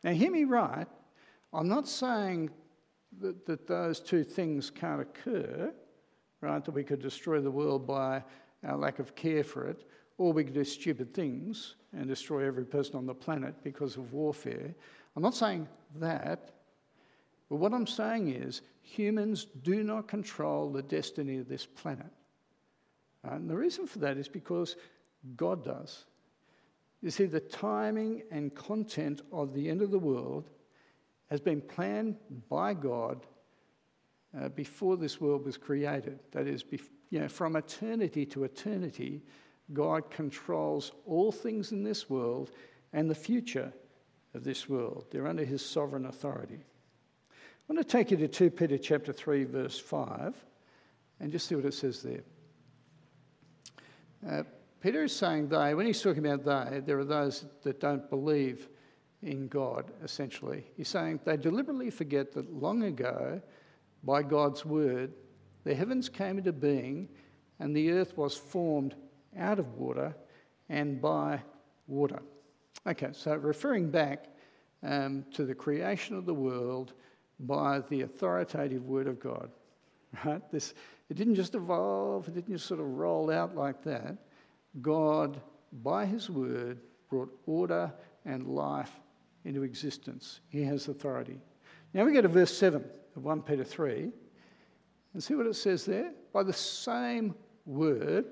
Now, 0.03 0.11
hear 0.11 0.29
me 0.29 0.43
right. 0.43 0.87
I'm 1.53 1.69
not 1.69 1.87
saying 1.87 2.49
that, 3.19 3.45
that 3.45 3.67
those 3.67 4.01
two 4.01 4.23
things 4.25 4.69
can't 4.69 5.01
occur, 5.01 5.73
right? 6.41 6.63
That 6.63 6.71
we 6.71 6.83
could 6.83 7.01
destroy 7.01 7.39
the 7.39 7.49
world 7.49 7.87
by 7.87 8.21
our 8.65 8.77
lack 8.77 8.99
of 8.99 9.15
care 9.15 9.45
for 9.45 9.65
it, 9.65 9.85
or 10.17 10.33
we 10.33 10.43
could 10.43 10.53
do 10.53 10.65
stupid 10.65 11.13
things 11.13 11.75
and 11.93 12.07
destroy 12.07 12.45
every 12.45 12.65
person 12.65 12.95
on 12.95 13.05
the 13.05 13.15
planet 13.15 13.55
because 13.63 13.95
of 13.95 14.11
warfare. 14.11 14.75
I'm 15.15 15.23
not 15.23 15.35
saying 15.35 15.67
that, 15.95 16.51
but 17.49 17.57
what 17.57 17.73
I'm 17.73 17.87
saying 17.87 18.29
is 18.29 18.61
humans 18.81 19.45
do 19.63 19.83
not 19.83 20.07
control 20.07 20.69
the 20.69 20.81
destiny 20.81 21.37
of 21.37 21.47
this 21.47 21.65
planet. 21.65 22.11
And 23.23 23.49
the 23.49 23.55
reason 23.55 23.87
for 23.87 23.99
that 23.99 24.17
is 24.17 24.27
because 24.27 24.75
God 25.35 25.63
does. 25.63 26.05
You 27.01 27.09
see, 27.09 27.25
the 27.25 27.39
timing 27.39 28.23
and 28.31 28.53
content 28.53 29.21
of 29.31 29.53
the 29.53 29.69
end 29.69 29.81
of 29.81 29.91
the 29.91 29.99
world 29.99 30.49
has 31.29 31.39
been 31.39 31.61
planned 31.61 32.17
by 32.49 32.73
God 32.73 33.25
uh, 34.37 34.49
before 34.49 34.97
this 34.97 35.21
world 35.21 35.45
was 35.45 35.57
created. 35.57 36.19
That 36.31 36.47
is, 36.47 36.63
bef- 36.63 36.89
you 37.09 37.19
know, 37.19 37.27
from 37.27 37.55
eternity 37.55 38.25
to 38.27 38.43
eternity, 38.43 39.23
God 39.73 40.09
controls 40.09 40.91
all 41.05 41.31
things 41.31 41.71
in 41.71 41.83
this 41.83 42.09
world 42.09 42.51
and 42.93 43.09
the 43.09 43.15
future 43.15 43.73
of 44.33 44.43
this 44.43 44.69
world. 44.69 45.05
They're 45.11 45.27
under 45.27 45.45
his 45.45 45.65
sovereign 45.65 46.05
authority. 46.05 46.63
I 47.69 47.73
want 47.73 47.85
to 47.85 47.91
take 47.97 48.11
you 48.11 48.17
to 48.17 48.29
2 48.29 48.51
Peter 48.51 48.77
chapter 48.77 49.11
3, 49.11 49.43
verse 49.43 49.77
5, 49.77 50.33
and 51.19 51.33
just 51.33 51.49
see 51.49 51.55
what 51.55 51.65
it 51.65 51.73
says 51.73 52.01
there. 52.01 52.23
Uh, 54.25 54.43
Peter 54.79 55.03
is 55.03 55.13
saying 55.13 55.49
they, 55.49 55.73
when 55.73 55.85
he's 55.85 56.01
talking 56.01 56.25
about 56.25 56.45
they, 56.45 56.79
there 56.79 56.97
are 56.97 57.03
those 57.03 57.43
that 57.63 57.81
don't 57.81 58.09
believe 58.09 58.69
in 59.21 59.49
God, 59.49 59.91
essentially. 60.01 60.63
He's 60.77 60.87
saying 60.87 61.19
they 61.25 61.35
deliberately 61.35 61.89
forget 61.89 62.31
that 62.35 62.53
long 62.53 62.83
ago, 62.83 63.41
by 64.01 64.23
God's 64.23 64.65
word, 64.65 65.11
the 65.65 65.75
heavens 65.75 66.07
came 66.07 66.37
into 66.37 66.53
being 66.53 67.09
and 67.59 67.75
the 67.75 67.91
earth 67.91 68.15
was 68.15 68.33
formed 68.33 68.95
out 69.37 69.59
of 69.59 69.73
water 69.73 70.15
and 70.69 71.01
by 71.01 71.41
water. 71.87 72.21
Okay, 72.87 73.09
so 73.11 73.35
referring 73.35 73.89
back 73.91 74.27
um, 74.83 75.25
to 75.33 75.43
the 75.43 75.55
creation 75.55 76.15
of 76.15 76.25
the 76.25 76.33
world 76.33 76.93
by 77.39 77.81
the 77.89 78.01
authoritative 78.01 78.83
word 78.83 79.07
of 79.07 79.19
God, 79.19 79.49
right? 80.25 80.41
This, 80.51 80.73
it 81.09 81.15
didn't 81.15 81.35
just 81.35 81.55
evolve, 81.55 82.27
it 82.27 82.33
didn't 82.33 82.53
just 82.53 82.65
sort 82.67 82.79
of 82.79 82.87
roll 82.87 83.31
out 83.31 83.55
like 83.55 83.83
that. 83.83 84.17
God, 84.81 85.39
by 85.83 86.05
his 86.05 86.29
word, 86.29 86.79
brought 87.09 87.31
order 87.45 87.91
and 88.25 88.47
life 88.47 88.91
into 89.45 89.63
existence. 89.63 90.41
He 90.49 90.63
has 90.63 90.87
authority. 90.87 91.39
Now 91.93 92.05
we 92.05 92.13
go 92.13 92.21
to 92.21 92.27
verse 92.27 92.55
7 92.55 92.83
of 93.15 93.23
1 93.23 93.41
Peter 93.43 93.63
3 93.63 94.11
and 95.13 95.23
see 95.23 95.35
what 95.35 95.47
it 95.47 95.55
says 95.55 95.85
there. 95.85 96.11
By 96.33 96.43
the 96.43 96.53
same 96.53 97.33
word, 97.65 98.25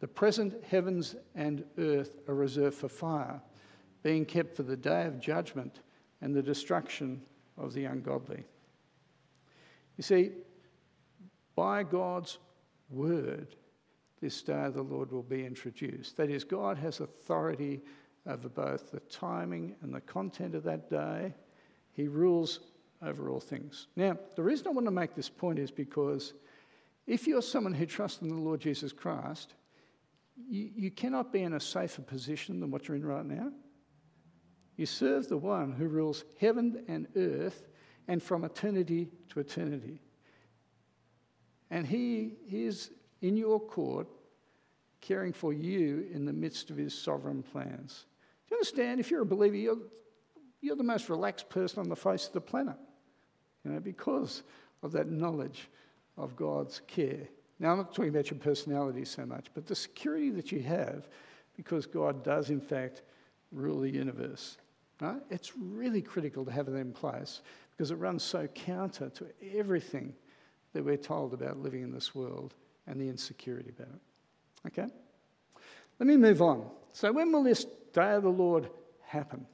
the 0.00 0.08
present 0.08 0.54
heavens 0.64 1.16
and 1.34 1.64
earth 1.76 2.18
are 2.28 2.34
reserved 2.34 2.76
for 2.76 2.88
fire, 2.88 3.40
being 4.02 4.24
kept 4.24 4.56
for 4.56 4.62
the 4.62 4.76
day 4.76 5.06
of 5.06 5.20
judgment 5.20 5.80
and 6.20 6.34
the 6.34 6.42
destruction 6.42 7.20
of 7.58 7.72
the 7.72 7.84
ungodly. 7.84 8.44
You 9.96 10.02
see, 10.02 10.30
by 11.56 11.82
God's 11.82 12.38
word, 12.88 13.56
this 14.20 14.42
day 14.42 14.64
of 14.64 14.74
the 14.74 14.82
Lord 14.82 15.12
will 15.12 15.22
be 15.22 15.44
introduced. 15.44 16.16
That 16.16 16.30
is, 16.30 16.44
God 16.44 16.78
has 16.78 17.00
authority 17.00 17.80
over 18.26 18.48
both 18.48 18.90
the 18.90 19.00
timing 19.00 19.74
and 19.82 19.94
the 19.94 20.00
content 20.00 20.54
of 20.54 20.64
that 20.64 20.90
day. 20.90 21.34
He 21.92 22.08
rules 22.08 22.60
over 23.02 23.28
all 23.28 23.40
things. 23.40 23.86
Now, 23.96 24.18
the 24.36 24.42
reason 24.42 24.66
I 24.68 24.70
want 24.70 24.86
to 24.86 24.92
make 24.92 25.14
this 25.14 25.28
point 25.28 25.58
is 25.58 25.70
because 25.70 26.34
if 27.06 27.26
you're 27.26 27.42
someone 27.42 27.74
who 27.74 27.86
trusts 27.86 28.22
in 28.22 28.28
the 28.28 28.34
Lord 28.34 28.60
Jesus 28.60 28.92
Christ, 28.92 29.54
you, 30.48 30.70
you 30.76 30.90
cannot 30.90 31.32
be 31.32 31.42
in 31.42 31.54
a 31.54 31.60
safer 31.60 32.02
position 32.02 32.60
than 32.60 32.70
what 32.70 32.86
you're 32.86 32.96
in 32.96 33.06
right 33.06 33.24
now. 33.24 33.50
You 34.78 34.86
serve 34.86 35.28
the 35.28 35.36
one 35.36 35.72
who 35.72 35.88
rules 35.88 36.24
heaven 36.40 36.84
and 36.86 37.08
earth 37.16 37.66
and 38.06 38.22
from 38.22 38.44
eternity 38.44 39.08
to 39.30 39.40
eternity. 39.40 40.00
And 41.68 41.84
he 41.84 42.36
is 42.48 42.92
in 43.20 43.36
your 43.36 43.58
court 43.60 44.06
caring 45.00 45.32
for 45.32 45.52
you 45.52 46.06
in 46.12 46.24
the 46.24 46.32
midst 46.32 46.70
of 46.70 46.76
his 46.76 46.96
sovereign 46.96 47.42
plans. 47.42 48.06
Do 48.46 48.54
you 48.54 48.56
understand? 48.58 49.00
If 49.00 49.10
you're 49.10 49.22
a 49.22 49.26
believer, 49.26 49.56
you're, 49.56 49.78
you're 50.60 50.76
the 50.76 50.84
most 50.84 51.10
relaxed 51.10 51.48
person 51.48 51.80
on 51.80 51.88
the 51.88 51.96
face 51.96 52.28
of 52.28 52.32
the 52.32 52.40
planet, 52.40 52.76
you 53.64 53.72
know, 53.72 53.80
because 53.80 54.44
of 54.84 54.92
that 54.92 55.10
knowledge 55.10 55.68
of 56.16 56.36
God's 56.36 56.80
care. 56.86 57.28
Now, 57.58 57.72
I'm 57.72 57.78
not 57.78 57.92
talking 57.92 58.10
about 58.10 58.30
your 58.30 58.38
personality 58.38 59.04
so 59.04 59.26
much, 59.26 59.46
but 59.54 59.66
the 59.66 59.74
security 59.74 60.30
that 60.30 60.52
you 60.52 60.62
have 60.62 61.08
because 61.56 61.84
God 61.84 62.22
does, 62.22 62.50
in 62.50 62.60
fact, 62.60 63.02
rule 63.50 63.80
the 63.80 63.90
universe. 63.90 64.56
Right? 65.00 65.20
It's 65.30 65.52
really 65.56 66.02
critical 66.02 66.44
to 66.44 66.50
have 66.50 66.68
it 66.68 66.74
in 66.74 66.92
place 66.92 67.42
because 67.70 67.90
it 67.90 67.96
runs 67.96 68.22
so 68.22 68.48
counter 68.48 69.08
to 69.10 69.26
everything 69.54 70.14
that 70.72 70.84
we're 70.84 70.96
told 70.96 71.34
about 71.34 71.58
living 71.58 71.82
in 71.82 71.92
this 71.92 72.14
world 72.14 72.54
and 72.86 73.00
the 73.00 73.08
insecurity 73.08 73.70
about 73.70 73.94
it. 73.94 74.68
Okay? 74.68 74.92
Let 75.98 76.06
me 76.06 76.16
move 76.16 76.42
on. 76.42 76.68
So, 76.92 77.12
when 77.12 77.32
will 77.32 77.42
this 77.42 77.64
day 77.92 78.14
of 78.14 78.22
the 78.22 78.28
Lord 78.28 78.68
happen? 79.02 79.46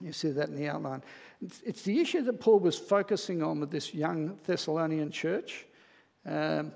You 0.00 0.12
see 0.12 0.30
that 0.30 0.48
in 0.48 0.56
the 0.56 0.68
outline. 0.68 1.02
It's, 1.64 1.82
the 1.82 2.00
issue 2.00 2.22
that 2.22 2.40
Paul 2.40 2.60
was 2.60 2.78
focusing 2.78 3.42
on 3.42 3.60
with 3.60 3.70
this 3.70 3.94
young 3.94 4.38
Thessalonian 4.44 5.10
church. 5.10 5.66
Um, 6.26 6.72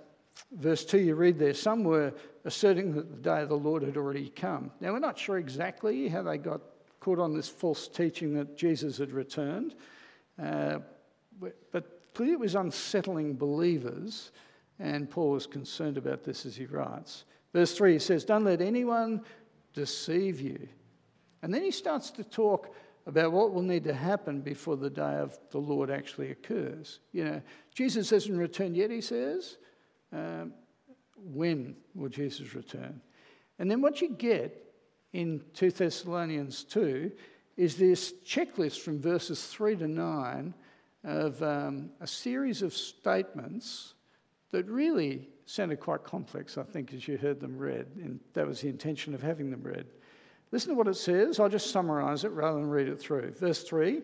verse 0.53 0.85
2, 0.85 0.99
you 0.99 1.15
read 1.15 1.39
there, 1.39 1.55
some 1.55 1.85
were 1.85 2.13
asserting 2.45 2.95
that 2.95 3.11
the 3.11 3.23
day 3.23 3.43
of 3.43 3.49
the 3.49 3.59
Lord 3.59 3.83
had 3.83 3.97
already 3.97 4.31
come. 4.31 4.71
Now, 4.81 4.93
we're 4.93 4.99
not 4.99 5.19
sure 5.19 5.39
exactly 5.39 6.09
how 6.09 6.23
they 6.23 6.39
got 6.39 6.61
caught 7.09 7.19
on 7.19 7.33
this 7.33 7.49
false 7.49 7.89
teaching 7.89 8.35
that 8.35 8.55
Jesus 8.55 8.99
had 8.99 9.13
returned, 9.13 9.75
uh, 10.43 10.79
but 11.73 12.13
clearly 12.13 12.35
it 12.35 12.39
was 12.39 12.55
unsettling 12.55 13.35
believers, 13.35 14.31
and 14.79 15.09
Paul 15.09 15.31
was 15.31 15.47
concerned 15.47 15.97
about 15.97 16.23
this 16.23 16.45
as 16.45 16.55
he 16.55 16.67
writes. 16.67 17.25
Verse 17.55 17.75
3 17.75 17.95
he 17.95 17.99
says, 17.99 18.27
Don't 18.27 18.45
let 18.45 18.61
anyone 18.61 19.23
deceive 19.73 20.39
you. 20.39 20.69
And 21.41 21.55
then 21.55 21.63
he 21.63 21.71
starts 21.71 22.11
to 22.11 22.25
talk 22.25 22.75
about 23.07 23.33
what 23.33 23.55
will 23.55 23.63
need 23.63 23.85
to 23.85 23.95
happen 23.95 24.43
before 24.43 24.77
the 24.77 24.91
day 24.91 25.15
of 25.15 25.39
the 25.51 25.59
Lord 25.59 25.91
actually 25.91 26.31
occurs. 26.31 27.01
You 27.13 27.25
know, 27.25 27.43
Jesus 27.75 28.11
hasn't 28.11 28.37
returned 28.37 28.77
yet, 28.77 28.91
he 28.91 29.01
says. 29.01 29.57
Um, 30.13 30.53
when 31.17 31.75
will 31.95 32.11
Jesus 32.11 32.55
return? 32.55 33.01
And 33.59 33.71
then 33.71 33.81
what 33.81 34.03
you 34.03 34.11
get 34.11 34.68
in 35.13 35.43
2 35.55 35.71
Thessalonians 35.71 36.65
2 36.65 37.11
is 37.57 37.77
this 37.77 38.13
checklist 38.25 38.81
from 38.81 39.01
verses 39.01 39.47
3 39.47 39.77
to 39.77 39.89
9 39.89 40.55
of 41.05 41.43
um, 41.43 41.91
a 42.01 42.07
series 42.07 42.63
of 42.63 42.75
statements 42.75 43.95
that 44.51 44.67
really 44.67 45.29
sounded 45.47 45.81
quite 45.81 46.05
complex, 46.05 46.59
I 46.59 46.63
think, 46.63 46.93
as 46.93 47.09
you 47.09 47.17
heard 47.17 47.41
them 47.41 47.57
read, 47.57 47.87
and 47.97 48.21
that 48.35 48.47
was 48.47 48.61
the 48.61 48.69
intention 48.69 49.15
of 49.15 49.23
having 49.23 49.51
them 49.51 49.63
read. 49.63 49.87
Listen 50.53 50.71
to 50.71 50.77
what 50.77 50.89
it 50.89 50.95
says. 50.95 51.41
I'll 51.41 51.49
just 51.49 51.71
summarize 51.71 52.25
it 52.25 52.33
rather 52.33 52.59
than 52.59 52.69
read 52.69 52.89
it 52.89 53.01
through. 53.01 53.33
Verse 53.33 53.63
3 53.63 54.03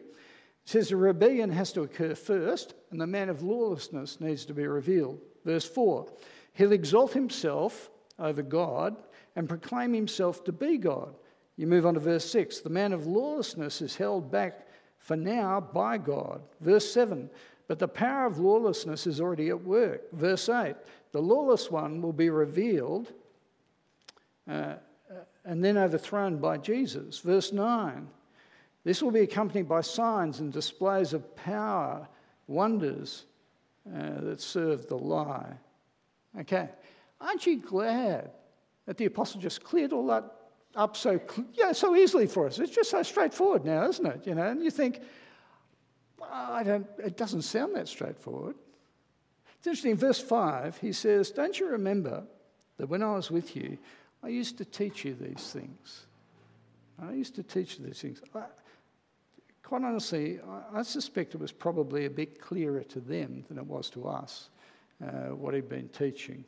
says 0.65 0.89
the 0.89 0.97
rebellion 0.97 1.51
has 1.51 1.73
to 1.73 1.83
occur 1.83 2.15
first, 2.15 2.75
and 2.91 3.01
the 3.01 3.07
man 3.07 3.29
of 3.29 3.43
lawlessness 3.43 4.21
needs 4.21 4.45
to 4.47 4.55
be 4.55 4.67
revealed. 4.67 5.21
Verse 5.45 5.67
4 5.67 6.07
He'll 6.55 6.73
exalt 6.73 7.13
himself 7.13 7.91
over 8.19 8.43
God 8.43 8.97
and 9.37 9.49
proclaim 9.49 9.93
himself 9.93 10.45
to 10.45 10.53
be 10.53 10.79
God. 10.79 11.15
You 11.57 11.67
move 11.67 11.87
on 11.87 11.95
to 11.95 12.01
verse 12.01 12.29
6 12.31 12.61
The 12.61 12.71
man 12.71 12.93
of 12.93 13.07
lawlessness 13.07 13.81
is 13.81 13.97
held 13.97 14.31
back 14.31 14.67
for 14.99 15.17
now 15.17 15.61
by 15.61 15.99
God. 15.99 16.43
Verse 16.61 16.91
7 16.91 17.31
But 17.69 17.79
the 17.79 17.89
power 17.89 18.27
of 18.27 18.39
lawlessness 18.39 19.07
is 19.07 19.21
already 19.21 19.49
at 19.49 19.63
work. 19.63 20.11
Verse 20.13 20.49
8 20.49 20.75
The 21.13 21.23
lawless 21.23 21.71
one 21.71 22.03
will 22.03 22.13
be 22.13 22.31
revealed. 22.31 23.13
Uh, 24.49 24.75
and 25.47 25.63
then 25.63 25.77
overthrown 25.77 26.39
by 26.39 26.57
Jesus. 26.57 27.19
Verse 27.19 27.53
9 27.53 28.09
this 28.85 29.03
will 29.03 29.11
be 29.11 29.21
accompanied 29.21 29.67
by 29.67 29.81
signs 29.81 30.41
and 30.41 30.53
displays 30.53 31.15
of 31.15 31.35
power, 31.35 32.07
wonders 32.47 33.25
uh, 33.89 34.21
that 34.21 34.41
serve 34.41 34.87
the 34.89 34.99
lie. 34.99 35.55
Okay, 36.39 36.69
aren't 37.21 37.47
you 37.47 37.61
glad 37.61 38.31
that 38.87 38.97
the 38.97 39.07
apostle 39.07 39.41
just 39.41 39.63
cleared 39.65 39.93
all 39.93 40.07
that 40.07 40.25
up 40.75 40.97
so 40.97 41.21
yeah, 41.53 41.73
so 41.73 41.95
easily 41.97 42.27
for 42.27 42.47
us? 42.47 42.59
It's 42.59 42.75
just 42.75 42.91
so 42.91 43.03
straightforward 43.03 43.65
now, 43.65 43.89
isn't 43.89 44.07
it? 44.07 44.27
You 44.27 44.35
know, 44.35 44.49
and 44.49 44.63
you 44.63 44.71
think, 44.71 45.01
I 46.23 46.63
don't. 46.63 46.87
It 46.99 47.17
doesn't 47.17 47.43
sound 47.43 47.75
that 47.77 47.89
straightforward. 47.89 48.57
It's 49.59 49.67
interesting. 49.67 49.97
Verse 49.97 50.21
five, 50.21 50.77
he 50.79 50.93
says, 50.93 51.31
"Don't 51.31 51.59
you 51.59 51.69
remember 51.69 52.25
that 52.77 52.89
when 52.89 53.03
I 53.03 53.15
was 53.15 53.31
with 53.31 53.55
you, 53.57 53.79
I 54.23 54.29
used 54.29 54.59
to 54.59 54.65
teach 54.65 55.05
you 55.05 55.15
these 55.15 55.51
things. 55.53 56.07
I 57.01 57.13
used 57.13 57.35
to 57.37 57.43
teach 57.43 57.79
you 57.79 57.87
these 57.87 58.01
things. 58.01 58.23
I, 58.35 58.45
quite 59.63 59.83
honestly, 59.83 60.41
I, 60.41 60.79
I, 60.79 60.83
suspect 60.83 61.35
it 61.35 61.41
was 61.41 61.53
probably 61.53 62.07
a 62.07 62.11
bit 62.11 62.41
clearer 62.41 62.83
to 62.85 63.01
them 63.01 63.45
than 63.49 63.59
it 63.59 63.67
was 63.67 63.91
to 63.91 64.07
us 64.07 64.49
uh, 65.03 65.35
what 65.35 65.55
he'd 65.55 65.69
been 65.69 65.89
teaching. 65.89 66.45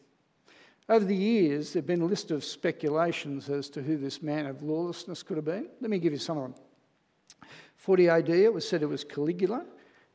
Over 0.89 1.05
the 1.05 1.17
years, 1.17 1.73
there 1.73 1.81
have 1.81 1.87
been 1.87 2.03
a 2.03 2.07
list 2.07 2.31
of 2.31 2.45
speculations 2.45 3.49
as 3.49 3.69
to 3.71 3.83
who 3.83 3.97
this 3.97 4.23
man 4.23 4.47
of 4.47 4.63
lawlessness 4.63 5.23
could 5.25 5.37
have 5.37 5.45
been. 5.45 5.67
Let 5.81 5.91
me 5.91 5.99
give 5.99 6.13
you 6.13 6.19
some 6.19 6.39
of 6.39 6.45
them. 6.45 6.55
40 7.77 8.09
AD, 8.09 8.29
it 8.29 8.53
was 8.53 8.69
said 8.69 8.83
it 8.83 8.89
was 8.89 9.03
Caligula 9.03 9.65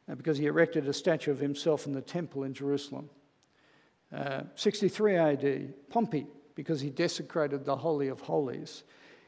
uh, 0.10 0.16
because 0.16 0.38
he 0.38 0.46
erected 0.46 0.88
a 0.88 0.94
statue 0.94 1.32
of 1.32 1.40
himself 1.40 1.88
in 1.88 1.94
the 1.94 2.02
temple 2.02 2.44
in 2.44 2.54
Jerusalem. 2.54 3.10
Uh, 4.16 4.44
63 4.56 5.16
AD, 5.16 5.74
Pompey 5.90 6.26
because 6.56 6.80
he 6.80 6.90
desecrated 6.90 7.66
the 7.66 7.76
Holy 7.76 8.08
of 8.08 8.22
Holies. 8.22 8.84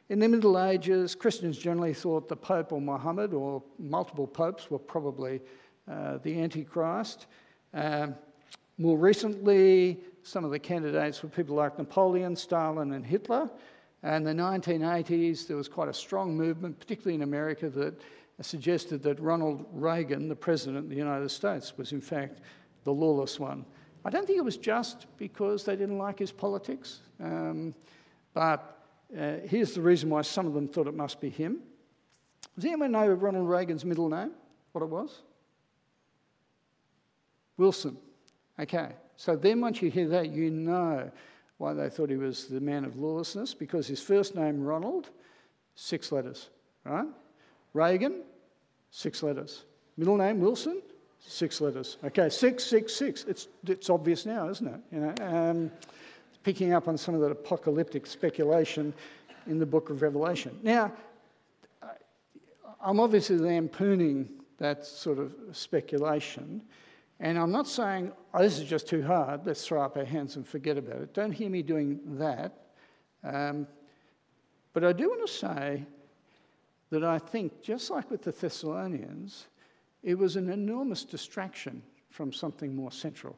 In 0.10 0.20
the 0.20 0.28
Middle 0.28 0.62
Ages, 0.62 1.16
Christians 1.16 1.58
generally 1.58 1.94
thought 1.94 2.28
the 2.28 2.36
Pope 2.36 2.72
or 2.72 2.82
Muhammad 2.82 3.34
or 3.34 3.64
multiple 3.80 4.28
popes 4.28 4.70
were 4.70 4.80
probably 4.80 5.42
uh, 5.90 6.18
the 6.18 6.42
Antichrist. 6.42 7.28
Um, 7.74 8.16
more 8.78 8.98
recently, 8.98 10.00
some 10.24 10.46
of 10.46 10.52
the 10.52 10.60
candidates 10.60 11.22
were 11.22 11.30
people 11.30 11.56
like 11.56 11.78
Napoleon, 11.78 12.36
Stalin, 12.36 12.94
and 12.94 13.06
Hitler. 13.06 13.50
And 14.02 14.28
in 14.28 14.38
the 14.38 14.44
1980s, 14.44 15.48
there 15.48 15.58
was 15.58 15.70
quite 15.70 15.90
a 15.90 15.94
strong 15.94 16.36
movement, 16.36 16.80
particularly 16.80 17.16
in 17.16 17.22
America, 17.22 17.70
that 17.70 18.02
suggested 18.42 19.04
that 19.04 19.20
Ronald 19.20 19.66
Reagan, 19.72 20.28
the 20.28 20.36
President 20.36 20.78
of 20.78 20.90
the 20.90 20.96
United 20.96 21.30
States, 21.30 21.78
was 21.78 21.92
in 21.92 22.02
fact 22.02 22.42
the 22.84 22.94
lawless 22.94 23.40
one. 23.40 23.66
I 24.06 24.10
don't 24.10 24.26
think 24.26 24.38
it 24.38 24.44
was 24.44 24.58
just 24.58 25.06
because 25.18 25.64
they 25.64 25.76
didn't 25.76 25.98
like 25.98 26.20
his 26.20 26.32
politics, 26.32 27.02
um, 27.22 27.74
but 28.34 28.86
uh, 29.18 29.36
here's 29.46 29.74
the 29.74 29.82
reason 29.82 30.10
why 30.10 30.22
some 30.24 30.46
of 30.46 30.54
them 30.54 30.68
thought 30.68 30.88
it 30.88 30.96
must 30.96 31.22
be 31.22 31.30
him. 31.30 31.60
Does 32.56 32.66
anyone 32.66 32.92
know 32.92 33.08
Ronald 33.08 33.48
Reagan's 33.48 33.86
middle 33.86 34.10
name? 34.10 34.32
What 34.74 34.82
it 34.82 34.90
was? 34.90 35.22
Wilson. 37.58 37.98
Okay, 38.60 38.90
so 39.24 39.36
then 39.36 39.62
once 39.62 39.82
you 39.82 39.90
hear 39.90 40.10
that, 40.10 40.32
you 40.32 40.50
know 40.50 41.10
why 41.58 41.74
they 41.74 41.90
thought 41.90 42.10
he 42.10 42.18
was 42.18 42.48
the 42.48 42.60
man 42.60 42.84
of 42.84 42.98
lawlessness, 42.98 43.54
because 43.54 43.88
his 43.88 44.02
first 44.02 44.36
name, 44.36 44.62
Ronald, 44.62 45.12
six 45.76 46.12
letters, 46.12 46.50
right? 46.84 47.08
Reagan, 47.74 48.24
six 48.92 49.24
letters. 49.24 49.64
Middle 49.96 50.18
name, 50.18 50.40
Wilson, 50.40 50.82
Six 51.26 51.62
letters. 51.62 51.98
Okay, 52.04 52.28
six, 52.30 52.66
six, 52.66 52.94
six. 52.94 53.24
It's, 53.24 53.48
it's 53.66 53.90
obvious 53.90 54.26
now, 54.26 54.50
isn't 54.50 54.68
it? 54.68 54.80
You 54.92 55.00
know, 55.00 55.14
um, 55.22 55.72
picking 56.44 56.74
up 56.74 56.90
on 56.90 56.98
some 56.98 57.16
of 57.16 57.22
that 57.22 57.32
apocalyptic 57.32 58.06
speculation 58.06 58.94
in 59.48 59.58
the 59.58 59.66
book 59.66 59.90
of 59.90 60.02
Revelation. 60.02 60.60
Now, 60.64 60.92
I'm 62.82 63.00
obviously 63.00 63.38
lampooning 63.38 64.28
that 64.58 64.86
sort 64.86 65.18
of 65.18 65.34
speculation, 65.54 66.62
and 67.24 67.40
I'm 67.40 67.54
not 67.54 67.70
saying, 67.70 68.12
oh, 68.34 68.42
this 68.44 68.60
is 68.60 68.66
just 68.66 68.86
too 68.86 69.02
hard, 69.02 69.46
let's 69.46 69.66
throw 69.66 69.82
up 69.82 69.96
our 69.96 70.04
hands 70.04 70.36
and 70.36 70.46
forget 70.46 70.78
about 70.78 70.98
it. 70.98 71.14
Don't 71.14 71.32
hear 71.32 71.50
me 71.50 71.62
doing 71.62 72.02
that. 72.18 72.66
Um, 73.24 73.66
but 74.74 74.84
I 74.84 74.92
do 74.92 75.08
want 75.08 75.26
to 75.26 75.34
say 75.34 75.86
that 76.90 77.02
I 77.02 77.20
think, 77.20 77.62
just 77.62 77.90
like 77.90 78.12
with 78.12 78.24
the 78.24 78.34
Thessalonians, 78.34 79.48
it 80.04 80.16
was 80.16 80.36
an 80.36 80.50
enormous 80.50 81.06
distraction 81.06 81.82
from 82.10 82.34
something 82.34 82.76
more 82.76 82.92
central. 82.92 83.38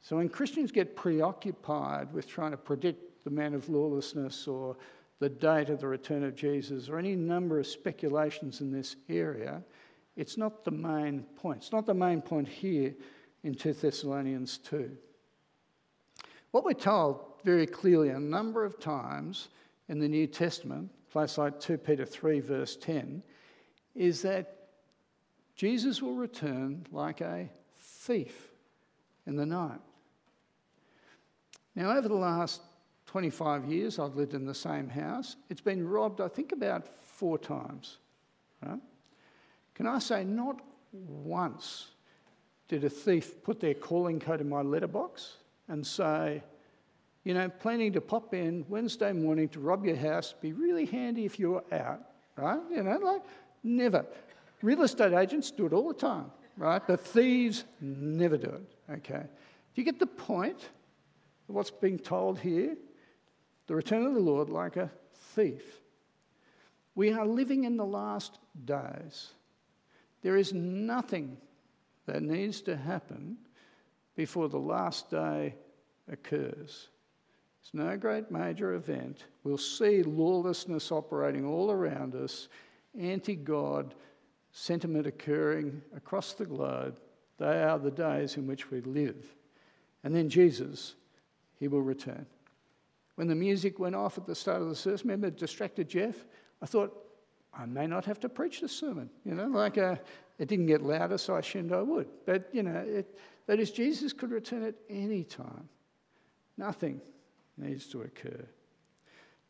So 0.00 0.16
when 0.16 0.28
Christians 0.28 0.72
get 0.72 0.96
preoccupied 0.96 2.12
with 2.12 2.26
trying 2.26 2.50
to 2.50 2.56
predict 2.56 3.22
the 3.22 3.30
man 3.30 3.54
of 3.54 3.68
lawlessness 3.68 4.48
or 4.48 4.76
the 5.20 5.28
date 5.28 5.68
of 5.68 5.78
the 5.78 5.86
return 5.86 6.24
of 6.24 6.34
Jesus 6.34 6.88
or 6.88 6.98
any 6.98 7.14
number 7.14 7.60
of 7.60 7.66
speculations 7.68 8.60
in 8.60 8.72
this 8.72 8.96
area, 9.08 9.62
it's 10.16 10.36
not 10.36 10.64
the 10.64 10.70
main 10.70 11.24
point. 11.36 11.58
It's 11.58 11.72
not 11.72 11.86
the 11.86 11.94
main 11.94 12.20
point 12.20 12.48
here 12.48 12.94
in 13.42 13.54
2 13.54 13.72
Thessalonians 13.72 14.58
2. 14.58 14.90
What 16.50 16.64
we're 16.64 16.74
told 16.74 17.20
very 17.44 17.66
clearly 17.66 18.10
a 18.10 18.20
number 18.20 18.64
of 18.64 18.78
times 18.78 19.48
in 19.88 19.98
the 19.98 20.08
New 20.08 20.26
Testament, 20.26 20.90
place 21.10 21.38
like 21.38 21.58
2 21.58 21.78
Peter 21.78 22.04
3, 22.04 22.40
verse 22.40 22.76
10, 22.76 23.22
is 23.94 24.22
that 24.22 24.68
Jesus 25.56 26.00
will 26.02 26.14
return 26.14 26.86
like 26.92 27.20
a 27.20 27.48
thief 27.74 28.52
in 29.26 29.36
the 29.36 29.46
night. 29.46 29.80
Now, 31.74 31.96
over 31.96 32.08
the 32.08 32.14
last 32.14 32.60
25 33.06 33.64
years, 33.66 33.98
I've 33.98 34.14
lived 34.14 34.34
in 34.34 34.44
the 34.44 34.54
same 34.54 34.88
house. 34.88 35.36
It's 35.48 35.60
been 35.60 35.86
robbed, 35.86 36.20
I 36.20 36.28
think, 36.28 36.52
about 36.52 36.86
four 36.86 37.38
times. 37.38 37.98
Right? 38.64 38.80
Can 39.74 39.86
I 39.86 39.98
say, 39.98 40.24
not 40.24 40.60
once 40.92 41.88
did 42.68 42.84
a 42.84 42.90
thief 42.90 43.42
put 43.42 43.60
their 43.60 43.74
calling 43.74 44.20
code 44.20 44.40
in 44.40 44.48
my 44.48 44.62
letterbox 44.62 45.36
and 45.68 45.86
say, 45.86 46.42
you 47.24 47.34
know, 47.34 47.48
planning 47.48 47.92
to 47.92 48.00
pop 48.00 48.34
in 48.34 48.64
Wednesday 48.68 49.12
morning 49.12 49.48
to 49.50 49.60
rob 49.60 49.84
your 49.84 49.96
house, 49.96 50.34
be 50.40 50.52
really 50.52 50.86
handy 50.86 51.24
if 51.24 51.38
you're 51.38 51.62
out, 51.70 52.00
right? 52.36 52.60
You 52.70 52.82
know, 52.82 52.98
like, 52.98 53.22
never. 53.62 54.04
Real 54.60 54.82
estate 54.82 55.12
agents 55.12 55.50
do 55.50 55.66
it 55.66 55.72
all 55.72 55.88
the 55.88 55.94
time, 55.94 56.30
right? 56.56 56.82
But 56.86 57.00
thieves 57.00 57.64
never 57.80 58.36
do 58.36 58.48
it, 58.48 58.92
okay? 58.98 59.22
Do 59.22 59.80
you 59.80 59.84
get 59.84 59.98
the 59.98 60.06
point 60.06 60.68
of 61.48 61.54
what's 61.54 61.70
being 61.70 61.98
told 61.98 62.38
here? 62.38 62.76
The 63.66 63.74
return 63.74 64.04
of 64.04 64.14
the 64.14 64.20
Lord 64.20 64.48
like 64.48 64.76
a 64.76 64.90
thief. 65.34 65.62
We 66.94 67.12
are 67.12 67.26
living 67.26 67.64
in 67.64 67.76
the 67.76 67.86
last 67.86 68.38
days. 68.64 69.30
There 70.22 70.36
is 70.36 70.52
nothing 70.52 71.36
that 72.06 72.22
needs 72.22 72.60
to 72.62 72.76
happen 72.76 73.36
before 74.16 74.48
the 74.48 74.58
last 74.58 75.10
day 75.10 75.54
occurs. 76.10 76.88
It's 77.62 77.74
no 77.74 77.96
great 77.96 78.30
major 78.30 78.74
event. 78.74 79.24
We'll 79.44 79.58
see 79.58 80.02
lawlessness 80.02 80.90
operating 80.90 81.44
all 81.44 81.70
around 81.70 82.14
us, 82.14 82.48
anti 82.98 83.36
God 83.36 83.94
sentiment 84.52 85.06
occurring 85.06 85.80
across 85.96 86.34
the 86.34 86.44
globe. 86.44 86.98
They 87.38 87.62
are 87.62 87.78
the 87.78 87.90
days 87.90 88.36
in 88.36 88.46
which 88.46 88.70
we 88.70 88.80
live. 88.82 89.24
And 90.04 90.14
then 90.14 90.28
Jesus, 90.28 90.94
he 91.58 91.68
will 91.68 91.82
return. 91.82 92.26
When 93.14 93.28
the 93.28 93.34
music 93.34 93.78
went 93.78 93.94
off 93.94 94.18
at 94.18 94.26
the 94.26 94.34
start 94.34 94.62
of 94.62 94.68
the 94.68 94.74
service, 94.74 95.04
remember 95.04 95.28
it 95.28 95.38
distracted 95.38 95.88
Jeff? 95.88 96.16
I 96.60 96.66
thought, 96.66 96.92
I 97.54 97.66
may 97.66 97.86
not 97.86 98.04
have 98.06 98.18
to 98.20 98.28
preach 98.28 98.60
this 98.60 98.72
sermon. 98.72 99.10
You 99.24 99.34
know, 99.34 99.46
like 99.46 99.78
uh, 99.78 99.96
it 100.38 100.48
didn't 100.48 100.66
get 100.66 100.82
louder, 100.82 101.18
so 101.18 101.36
I 101.36 101.40
assumed 101.40 101.72
I 101.72 101.82
would. 101.82 102.08
But, 102.24 102.48
you 102.52 102.62
know, 102.62 102.76
it, 102.86 103.18
that 103.46 103.60
is, 103.60 103.70
Jesus 103.70 104.12
could 104.12 104.30
return 104.30 104.62
at 104.62 104.74
any 104.88 105.24
time. 105.24 105.68
Nothing 106.56 107.00
needs 107.58 107.86
to 107.88 108.02
occur. 108.02 108.46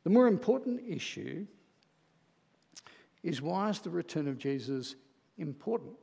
The 0.05 0.11
more 0.11 0.27
important 0.27 0.81
issue 0.87 1.47
is 3.23 3.41
why 3.41 3.69
is 3.71 3.79
the 3.81 3.91
return 3.91 4.27
of 4.27 4.39
Jesus 4.39 4.97
important? 5.39 5.95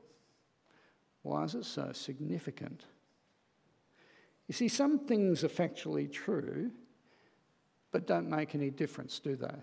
Why 1.22 1.44
is 1.44 1.54
it 1.54 1.64
so 1.66 1.92
significant? 1.92 2.84
You 4.48 4.54
see, 4.54 4.68
some 4.68 4.98
things 4.98 5.44
are 5.44 5.48
factually 5.48 6.10
true, 6.10 6.70
but 7.92 8.06
don't 8.06 8.28
make 8.28 8.54
any 8.54 8.70
difference, 8.70 9.18
do 9.18 9.36
they? 9.36 9.54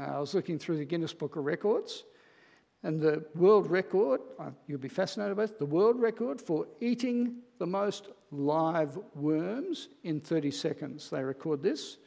Uh, 0.00 0.16
I 0.16 0.18
was 0.18 0.34
looking 0.34 0.58
through 0.58 0.78
the 0.78 0.84
Guinness 0.84 1.12
Book 1.12 1.36
of 1.36 1.44
Records, 1.44 2.04
and 2.82 3.00
the 3.00 3.24
world 3.34 3.70
record, 3.70 4.20
uh, 4.38 4.50
you'll 4.66 4.78
be 4.78 4.88
fascinated 4.88 5.36
by 5.36 5.46
this, 5.46 5.56
the 5.58 5.66
world 5.66 6.00
record 6.00 6.40
for 6.40 6.66
eating 6.80 7.36
the 7.58 7.66
most 7.66 8.08
live 8.30 8.98
worms 9.14 9.88
in 10.04 10.20
30 10.20 10.50
seconds. 10.52 11.10
They 11.10 11.22
record 11.22 11.62
this. 11.62 11.98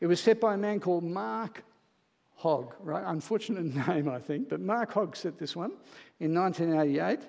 It 0.00 0.06
was 0.06 0.20
set 0.20 0.40
by 0.40 0.54
a 0.54 0.56
man 0.56 0.80
called 0.80 1.04
Mark 1.04 1.64
Hogg, 2.36 2.74
right? 2.80 3.04
Unfortunate 3.06 3.64
name, 3.88 4.08
I 4.08 4.18
think, 4.18 4.48
but 4.48 4.60
Mark 4.60 4.92
Hogg 4.92 5.14
set 5.14 5.38
this 5.38 5.54
one 5.54 5.72
in 6.20 6.34
1988. 6.34 7.28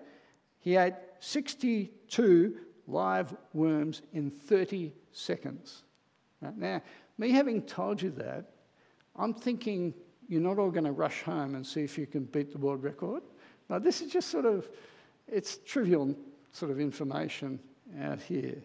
He 0.59 0.77
ate 0.77 0.93
62 1.19 2.57
live 2.88 3.35
worms 3.53 4.01
in 4.13 4.31
30 4.31 4.93
seconds. 5.12 5.83
Right? 6.41 6.57
Now, 6.57 6.81
me 7.17 7.31
having 7.31 7.63
told 7.63 8.01
you 8.01 8.12
that, 8.12 8.45
I'm 9.15 9.34
thinking 9.34 9.93
you're 10.28 10.41
not 10.41 10.60
all 10.60 10.72
going 10.72 10.86
to 10.86 10.91
rush 10.91 11.24
home 11.24 11.56
and 11.56 11.65
see 11.65 11.82
if 11.82 11.98
you 11.98 12.06
can 12.06 12.24
beat 12.24 12.52
the 12.52 12.58
world 12.58 12.84
record. 12.84 13.24
Now, 13.69 13.80
this 13.80 14.02
is 14.02 14.12
just 14.12 14.30
sort 14.30 14.45
of, 14.45 14.69
it's 15.28 15.58
trivial 15.65 16.15
sort 16.52 16.72
of 16.72 16.80
information 16.80 17.60
out 18.02 18.22
here. 18.22 18.62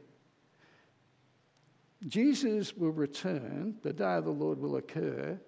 Jesus 2.07 2.77
will 2.77 2.93
return, 2.93 3.77
the 3.83 3.93
day 3.93 4.17
of 4.17 4.25
the 4.25 4.31
Lord 4.31 4.59
will 4.59 4.77
occur. 4.77 5.39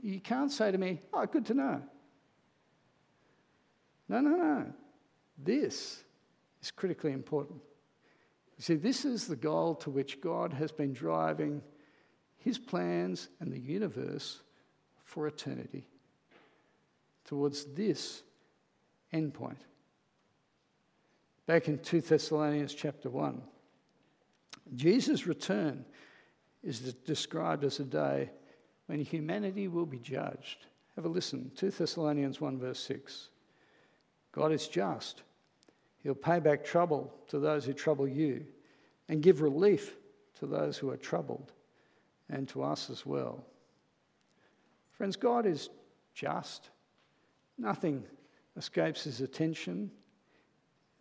You 0.00 0.20
can't 0.20 0.50
say 0.50 0.72
to 0.72 0.78
me, 0.78 1.00
oh, 1.12 1.26
good 1.26 1.46
to 1.46 1.54
know. 1.54 1.82
No, 4.08 4.20
no, 4.20 4.30
no. 4.30 4.66
This 5.38 6.02
is 6.60 6.70
critically 6.70 7.12
important. 7.12 7.60
You 8.58 8.62
see, 8.62 8.74
this 8.74 9.04
is 9.04 9.26
the 9.26 9.36
goal 9.36 9.74
to 9.76 9.90
which 9.90 10.20
God 10.20 10.52
has 10.52 10.72
been 10.72 10.92
driving 10.92 11.62
his 12.44 12.58
plans 12.58 13.28
and 13.40 13.50
the 13.50 13.58
universe 13.58 14.42
for 15.02 15.26
eternity, 15.26 15.88
towards 17.24 17.64
this 17.64 18.22
endpoint. 19.14 19.56
Back 21.46 21.68
in 21.68 21.78
2 21.78 22.02
Thessalonians 22.02 22.74
chapter 22.74 23.08
1, 23.08 23.40
Jesus' 24.74 25.26
return 25.26 25.86
is 26.62 26.80
described 26.92 27.64
as 27.64 27.80
a 27.80 27.84
day 27.84 28.30
when 28.86 29.00
humanity 29.00 29.66
will 29.66 29.86
be 29.86 29.98
judged. 29.98 30.66
Have 30.96 31.06
a 31.06 31.08
listen 31.08 31.50
2 31.56 31.70
Thessalonians 31.70 32.42
1, 32.42 32.58
verse 32.58 32.80
6. 32.80 33.30
God 34.32 34.52
is 34.52 34.68
just. 34.68 35.22
He'll 36.02 36.14
pay 36.14 36.40
back 36.40 36.62
trouble 36.62 37.10
to 37.28 37.38
those 37.38 37.64
who 37.64 37.72
trouble 37.72 38.06
you 38.06 38.44
and 39.08 39.22
give 39.22 39.40
relief 39.40 39.96
to 40.40 40.46
those 40.46 40.76
who 40.76 40.90
are 40.90 40.98
troubled 40.98 41.50
and 42.30 42.48
to 42.48 42.62
us 42.62 42.90
as 42.90 43.04
well. 43.04 43.44
Friends, 44.92 45.16
God 45.16 45.46
is 45.46 45.70
just. 46.14 46.70
Nothing 47.58 48.04
escapes 48.56 49.04
his 49.04 49.20
attention. 49.20 49.90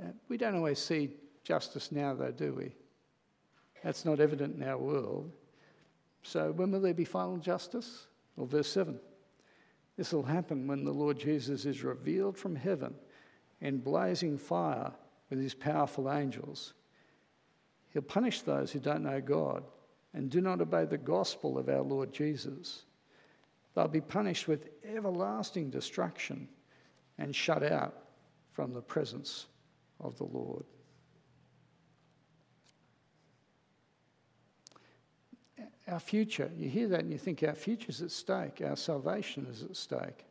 Uh, 0.02 0.08
we 0.28 0.38
don't 0.38 0.56
always 0.56 0.80
see 0.80 1.12
justice 1.44 1.92
now, 1.92 2.14
though, 2.14 2.32
do 2.32 2.54
we? 2.54 2.72
That's 3.84 4.06
not 4.06 4.20
evident 4.20 4.56
in 4.56 4.68
our 4.68 4.78
world. 4.78 5.32
So, 6.24 6.52
when 6.52 6.72
will 6.72 6.80
there 6.80 6.94
be 6.94 7.06
final 7.06 7.38
justice? 7.38 8.08
Well, 8.36 8.48
verse 8.48 8.70
7. 8.70 9.00
This 9.98 10.14
will 10.14 10.24
happen 10.24 10.68
when 10.68 10.84
the 10.84 10.92
Lord 10.92 11.20
Jesus 11.20 11.66
is 11.66 11.84
revealed 11.84 12.38
from 12.38 12.56
heaven 12.56 12.96
in 13.62 13.78
blazing 13.78 14.38
fire 14.38 14.92
with 15.30 15.40
his 15.40 15.54
powerful 15.54 16.12
angels. 16.12 16.74
He'll 17.90 18.02
punish 18.02 18.42
those 18.42 18.72
who 18.72 18.80
don't 18.80 19.04
know 19.04 19.22
God 19.22 19.64
and 20.13 20.30
do 20.30 20.41
not 20.41 20.62
obey 20.62 20.86
the 20.86 20.97
gospel 20.97 21.58
of 21.58 21.69
our 21.69 21.82
Lord 21.82 22.13
Jesus. 22.13 22.84
They'll 23.76 23.88
be 23.88 24.02
punished 24.02 24.47
with 24.47 24.69
everlasting 24.84 25.69
destruction 25.69 26.47
and 27.17 27.36
shut 27.36 27.63
out 27.63 27.95
from 28.52 28.73
the 28.73 28.82
presence 28.82 29.47
of 29.99 30.17
the 30.17 30.26
Lord. 30.26 30.63
Our 35.88 35.99
future, 35.99 36.49
you 36.56 36.69
hear 36.69 36.88
that 36.89 37.02
and 37.02 37.12
you 37.12 37.17
think 37.17 37.43
our 37.43 37.56
future 37.56 37.89
is 37.89 38.02
at 38.02 38.12
stake, 38.12 38.62
our 38.65 38.76
salvation 38.76 39.47
is 39.49 39.63
at 39.63 39.76
stake. 39.76 40.26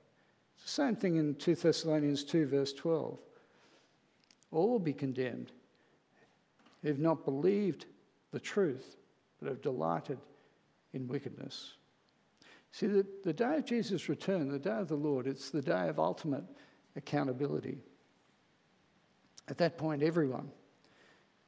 It's 0.54 0.64
the 0.64 0.70
same 0.70 0.96
thing 0.96 1.16
in 1.16 1.34
2 1.34 1.54
Thessalonians 1.56 2.24
2, 2.24 2.46
verse 2.46 2.72
12. 2.72 3.18
All 4.50 4.70
will 4.70 4.78
be 4.78 4.92
condemned 4.92 5.52
who 6.80 6.88
have 6.88 6.98
not 6.98 7.24
believed 7.24 7.86
the 8.32 8.40
truth, 8.40 8.96
but 9.42 9.50
have 9.50 9.62
delighted 9.62 10.18
in 10.92 11.08
wickedness. 11.08 11.74
See, 12.70 12.86
the, 12.86 13.06
the 13.24 13.32
day 13.32 13.56
of 13.56 13.66
Jesus' 13.66 14.08
return, 14.08 14.48
the 14.48 14.58
day 14.58 14.78
of 14.78 14.88
the 14.88 14.94
Lord, 14.94 15.26
it's 15.26 15.50
the 15.50 15.60
day 15.60 15.88
of 15.88 15.98
ultimate 15.98 16.44
accountability. 16.96 17.78
At 19.48 19.58
that 19.58 19.76
point, 19.76 20.02
everyone 20.02 20.50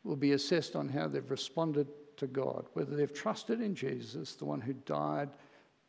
will 0.02 0.16
be 0.16 0.32
assessed 0.32 0.76
on 0.76 0.88
how 0.88 1.08
they've 1.08 1.30
responded 1.30 1.86
to 2.16 2.26
God, 2.26 2.66
whether 2.74 2.94
they've 2.94 3.12
trusted 3.12 3.60
in 3.60 3.74
Jesus, 3.74 4.34
the 4.34 4.44
one 4.44 4.60
who 4.60 4.72
died 4.72 5.30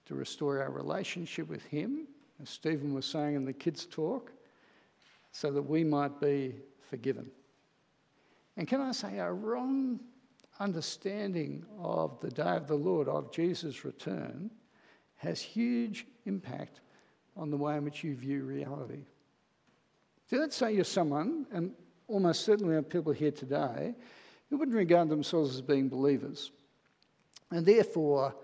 to 0.05 0.15
restore 0.15 0.61
our 0.61 0.71
relationship 0.71 1.49
with 1.49 1.65
Him, 1.65 2.07
as 2.41 2.49
Stephen 2.49 2.93
was 2.93 3.05
saying 3.05 3.35
in 3.35 3.45
the 3.45 3.53
kids' 3.53 3.85
talk, 3.85 4.31
so 5.31 5.51
that 5.51 5.61
we 5.63 5.83
might 5.83 6.19
be 6.21 6.55
forgiven. 6.89 7.29
And 8.55 8.67
can 8.67 8.79
I 8.79 8.91
say, 8.93 9.19
a 9.19 9.31
wrong 9.31 9.99
understanding 10.59 11.65
of 11.79 12.19
the 12.19 12.29
day 12.29 12.55
of 12.55 12.67
the 12.67 12.75
Lord, 12.75 13.07
of 13.07 13.31
Jesus' 13.31 13.85
return, 13.85 14.49
has 15.15 15.41
huge 15.41 16.05
impact 16.25 16.81
on 17.35 17.51
the 17.51 17.57
way 17.57 17.77
in 17.77 17.83
which 17.83 18.03
you 18.03 18.15
view 18.15 18.43
reality. 18.43 19.05
So 20.29 20.37
let's 20.37 20.55
say 20.55 20.73
you're 20.73 20.83
someone, 20.83 21.45
and 21.51 21.71
almost 22.07 22.45
certainly 22.45 22.75
are 22.75 22.81
people 22.81 23.11
here 23.11 23.31
today, 23.31 23.93
who 24.49 24.57
wouldn't 24.57 24.77
regard 24.77 25.09
themselves 25.09 25.55
as 25.55 25.61
being 25.61 25.89
believers, 25.89 26.51
and 27.51 27.65
therefore 27.65 28.35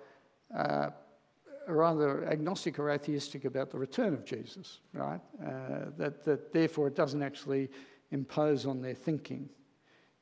uh, 0.56 0.90
are 1.68 1.84
either 1.84 2.26
agnostic 2.26 2.80
or 2.80 2.90
atheistic 2.90 3.46
about 3.46 3.70
the 3.70 3.78
return 3.78 4.14
of 4.14 4.26
Jesus, 4.26 4.80
right? 4.94 5.22
Uh, 5.44 5.90
that, 5.98 6.24
that 6.26 6.52
therefore 6.52 6.88
it 6.88 6.96
doesn't 6.96 7.24
actually 7.24 7.70
impose 8.12 8.66
on 8.66 8.82
their 8.82 8.94
thinking. 8.94 9.50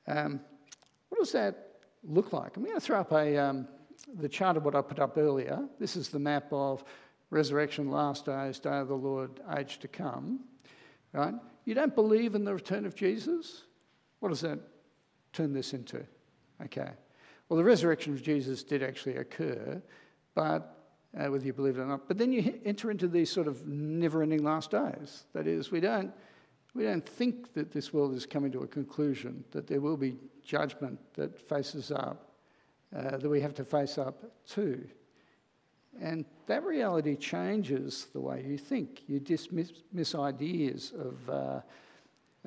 Um, 0.08 0.40
what 1.10 1.20
does 1.20 1.32
that 1.32 1.69
look 2.04 2.34
like? 2.34 2.58
I'm 2.58 2.64
going 2.64 2.76
to 2.76 2.82
throw 2.82 3.00
up 3.00 3.12
a, 3.12 3.38
um, 3.38 3.68
the 4.20 4.30
chart 4.30 4.58
of 4.58 4.66
what 4.66 4.76
I 4.76 4.82
put 4.82 5.00
up 5.00 5.18
earlier. 5.18 5.68
This 5.80 5.96
is 5.96 6.10
the 6.10 6.20
map 6.20 6.48
of 6.52 6.84
resurrection, 7.30 7.90
last 7.90 8.26
days, 8.26 8.60
day 8.60 8.78
of 8.78 8.88
the 8.88 8.96
Lord, 8.96 9.40
age 9.58 9.80
to 9.80 9.88
come. 9.88 10.42
Right? 11.14 11.34
You 11.66 11.74
don't 11.74 11.96
believe 11.96 12.36
in 12.36 12.44
the 12.44 12.54
return 12.54 12.86
of 12.86 12.96
Jesus? 12.96 13.64
What 14.20 14.30
does 14.30 14.42
that 14.42 14.60
turn 15.34 15.54
this 15.54 15.74
into? 15.74 16.06
Okay. 16.66 16.90
Well, 17.48 17.58
the 17.58 17.64
resurrection 17.64 18.14
of 18.14 18.22
Jesus 18.22 18.64
did 18.64 18.84
actually 18.84 19.18
occur, 19.18 19.82
but 20.36 20.76
uh, 21.18 21.26
whether 21.26 21.46
you 21.46 21.54
believe 21.54 21.78
it 21.78 21.82
or 21.82 21.86
not. 21.86 22.08
But 22.08 22.18
then 22.18 22.32
you 22.32 22.60
enter 22.66 22.92
into 22.92 23.08
these 23.08 23.32
sort 23.32 23.48
of 23.48 23.66
never 23.68 24.22
ending 24.22 24.44
last 24.44 24.72
days. 24.72 25.26
That 25.34 25.48
is, 25.48 25.72
we 25.72 25.80
don't, 25.80 26.12
we 26.74 26.84
don't 26.84 27.08
think 27.08 27.54
that 27.54 27.72
this 27.72 27.94
world 27.94 28.14
is 28.14 28.26
coming 28.26 28.52
to 28.52 28.60
a 28.62 28.68
conclusion, 28.68 29.44
that 29.52 29.68
there 29.68 29.82
will 29.82 29.98
be 29.98 30.18
judgment 30.44 31.00
that 31.16 31.40
faces 31.50 31.92
up, 31.92 32.32
uh, 32.96 33.18
that 33.18 33.30
we 33.30 33.42
have 33.42 33.54
to 33.56 33.66
face 33.66 33.98
up 33.98 34.24
to. 34.50 34.88
And 36.00 36.26
that 36.46 36.64
reality 36.64 37.16
changes 37.16 38.08
the 38.14 38.20
way 38.20 38.46
you 38.48 38.58
think. 38.58 39.02
You 39.08 39.20
dismiss 39.20 40.16
ideas 40.16 40.94
of 40.98 41.30
uh, 41.30 41.62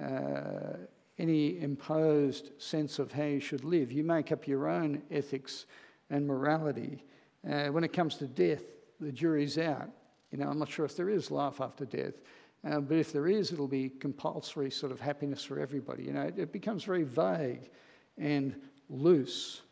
uh, 0.03 0.77
any 1.19 1.61
imposed 1.61 2.51
sense 2.59 2.99
of 2.99 3.13
how 3.13 3.25
you 3.25 3.41
should 3.41 3.65
live. 3.65 3.93
You 3.93 4.05
make 4.05 4.33
up 4.33 4.47
your 4.47 4.69
own 4.69 5.03
ethics 5.11 5.67
and 6.11 6.27
morality. 6.27 7.05
Uh, 7.49 7.67
when 7.67 7.85
it 7.85 7.93
comes 7.93 8.17
to 8.17 8.27
death, 8.27 8.63
the 9.01 9.13
jury's 9.13 9.59
out. 9.59 9.91
You 10.31 10.39
know, 10.39 10.49
I'm 10.49 10.59
not 10.59 10.71
sure 10.71 10.85
if 10.85 10.97
there 10.97 11.11
is 11.11 11.31
life 11.31 11.61
after 11.61 11.85
death. 11.85 12.15
Uh, 12.65 12.81
but 12.81 12.97
if 12.97 13.13
there 13.13 13.27
is, 13.27 13.53
it'll 13.53 13.67
be 13.67 13.89
compulsory 13.89 14.71
sort 14.71 14.93
of 14.93 15.01
happiness 15.01 15.43
for 15.43 15.59
everybody. 15.59 16.05
You 16.05 16.13
know, 16.13 16.23
it, 16.23 16.39
it 16.39 16.53
becomes 16.53 16.85
very 16.85 17.03
vague 17.03 17.71
and 18.19 18.55
loose. 18.89 19.63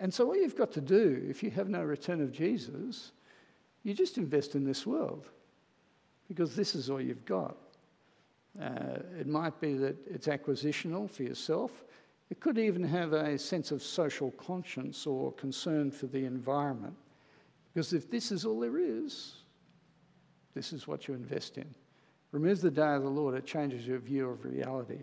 And 0.00 0.12
so, 0.12 0.26
what 0.26 0.38
you've 0.38 0.56
got 0.56 0.72
to 0.72 0.80
do, 0.80 1.24
if 1.28 1.42
you 1.42 1.50
have 1.50 1.68
no 1.68 1.82
return 1.82 2.20
of 2.20 2.32
Jesus, 2.32 3.12
you 3.84 3.94
just 3.94 4.18
invest 4.18 4.56
in 4.56 4.64
this 4.64 4.84
world 4.84 5.28
because 6.28 6.56
this 6.56 6.74
is 6.74 6.90
all 6.90 7.00
you've 7.00 7.24
got. 7.24 7.56
Uh, 8.60 8.98
it 9.18 9.26
might 9.26 9.60
be 9.60 9.74
that 9.74 9.96
it's 10.06 10.26
acquisitional 10.26 11.10
for 11.10 11.22
yourself, 11.22 11.84
It 12.30 12.40
could 12.40 12.58
even 12.58 12.82
have 12.82 13.12
a 13.12 13.38
sense 13.38 13.70
of 13.70 13.82
social 13.82 14.32
conscience 14.32 15.06
or 15.06 15.32
concern 15.32 15.90
for 15.90 16.06
the 16.06 16.24
environment. 16.24 16.96
Because 17.72 17.92
if 17.92 18.10
this 18.10 18.32
is 18.32 18.44
all 18.44 18.58
there 18.58 18.78
is, 18.78 19.34
this 20.54 20.72
is 20.72 20.88
what 20.88 21.06
you 21.06 21.14
invest 21.14 21.58
in. 21.58 21.72
Remove 22.32 22.60
the 22.60 22.70
day 22.70 22.94
of 22.94 23.02
the 23.02 23.08
Lord, 23.08 23.34
it 23.34 23.46
changes 23.46 23.86
your 23.86 23.98
view 23.98 24.28
of 24.28 24.44
reality. 24.44 25.00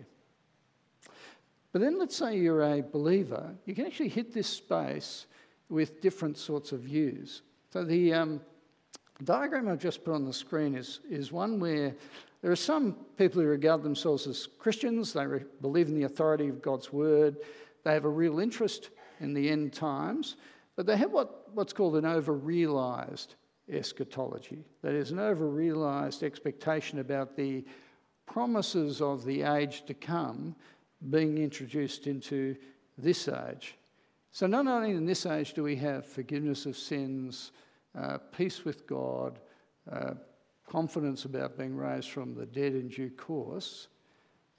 But 1.72 1.80
then 1.80 1.98
let's 1.98 2.16
say 2.16 2.38
you're 2.38 2.62
a 2.62 2.82
believer, 2.82 3.54
you 3.64 3.74
can 3.74 3.86
actually 3.86 4.10
hit 4.10 4.32
this 4.32 4.46
space 4.46 5.26
with 5.68 6.00
different 6.00 6.38
sorts 6.38 6.70
of 6.70 6.80
views. 6.80 7.42
So 7.70 7.84
the 7.84 8.14
um, 8.14 8.40
diagram 9.24 9.68
I've 9.68 9.80
just 9.80 10.04
put 10.04 10.14
on 10.14 10.24
the 10.24 10.32
screen 10.32 10.76
is, 10.76 11.00
is 11.10 11.32
one 11.32 11.58
where 11.58 11.94
there 12.42 12.52
are 12.52 12.56
some 12.56 12.92
people 13.16 13.40
who 13.40 13.48
regard 13.48 13.82
themselves 13.82 14.26
as 14.26 14.46
Christians, 14.58 15.12
they 15.14 15.26
re- 15.26 15.44
believe 15.60 15.88
in 15.88 15.94
the 15.94 16.04
authority 16.04 16.48
of 16.48 16.62
God's 16.62 16.92
word, 16.92 17.38
they 17.82 17.92
have 17.92 18.04
a 18.04 18.08
real 18.08 18.38
interest 18.38 18.90
in 19.18 19.34
the 19.34 19.50
end 19.50 19.72
times, 19.72 20.36
but 20.76 20.86
they 20.86 20.96
have 20.96 21.10
what, 21.10 21.48
what's 21.54 21.72
called 21.72 21.96
an 21.96 22.04
over 22.04 22.32
realized 22.32 23.34
eschatology. 23.70 24.64
That 24.82 24.94
is, 24.94 25.10
an 25.10 25.18
over 25.18 25.48
realized 25.48 26.22
expectation 26.22 26.98
about 26.98 27.36
the 27.36 27.64
promises 28.26 29.00
of 29.00 29.24
the 29.24 29.42
age 29.42 29.84
to 29.86 29.94
come 29.94 30.54
being 31.10 31.38
introduced 31.38 32.06
into 32.06 32.56
this 32.96 33.28
age. 33.28 33.76
So, 34.32 34.46
not 34.46 34.66
only 34.66 34.90
in 34.90 35.06
this 35.06 35.26
age 35.26 35.52
do 35.52 35.62
we 35.62 35.76
have 35.76 36.06
forgiveness 36.06 36.66
of 36.66 36.76
sins, 36.76 37.52
uh, 37.96 38.18
peace 38.36 38.64
with 38.64 38.86
God, 38.86 39.38
uh, 39.90 40.14
confidence 40.66 41.24
about 41.24 41.58
being 41.58 41.76
raised 41.76 42.10
from 42.10 42.34
the 42.34 42.46
dead 42.46 42.74
in 42.74 42.88
due 42.88 43.10
course, 43.10 43.88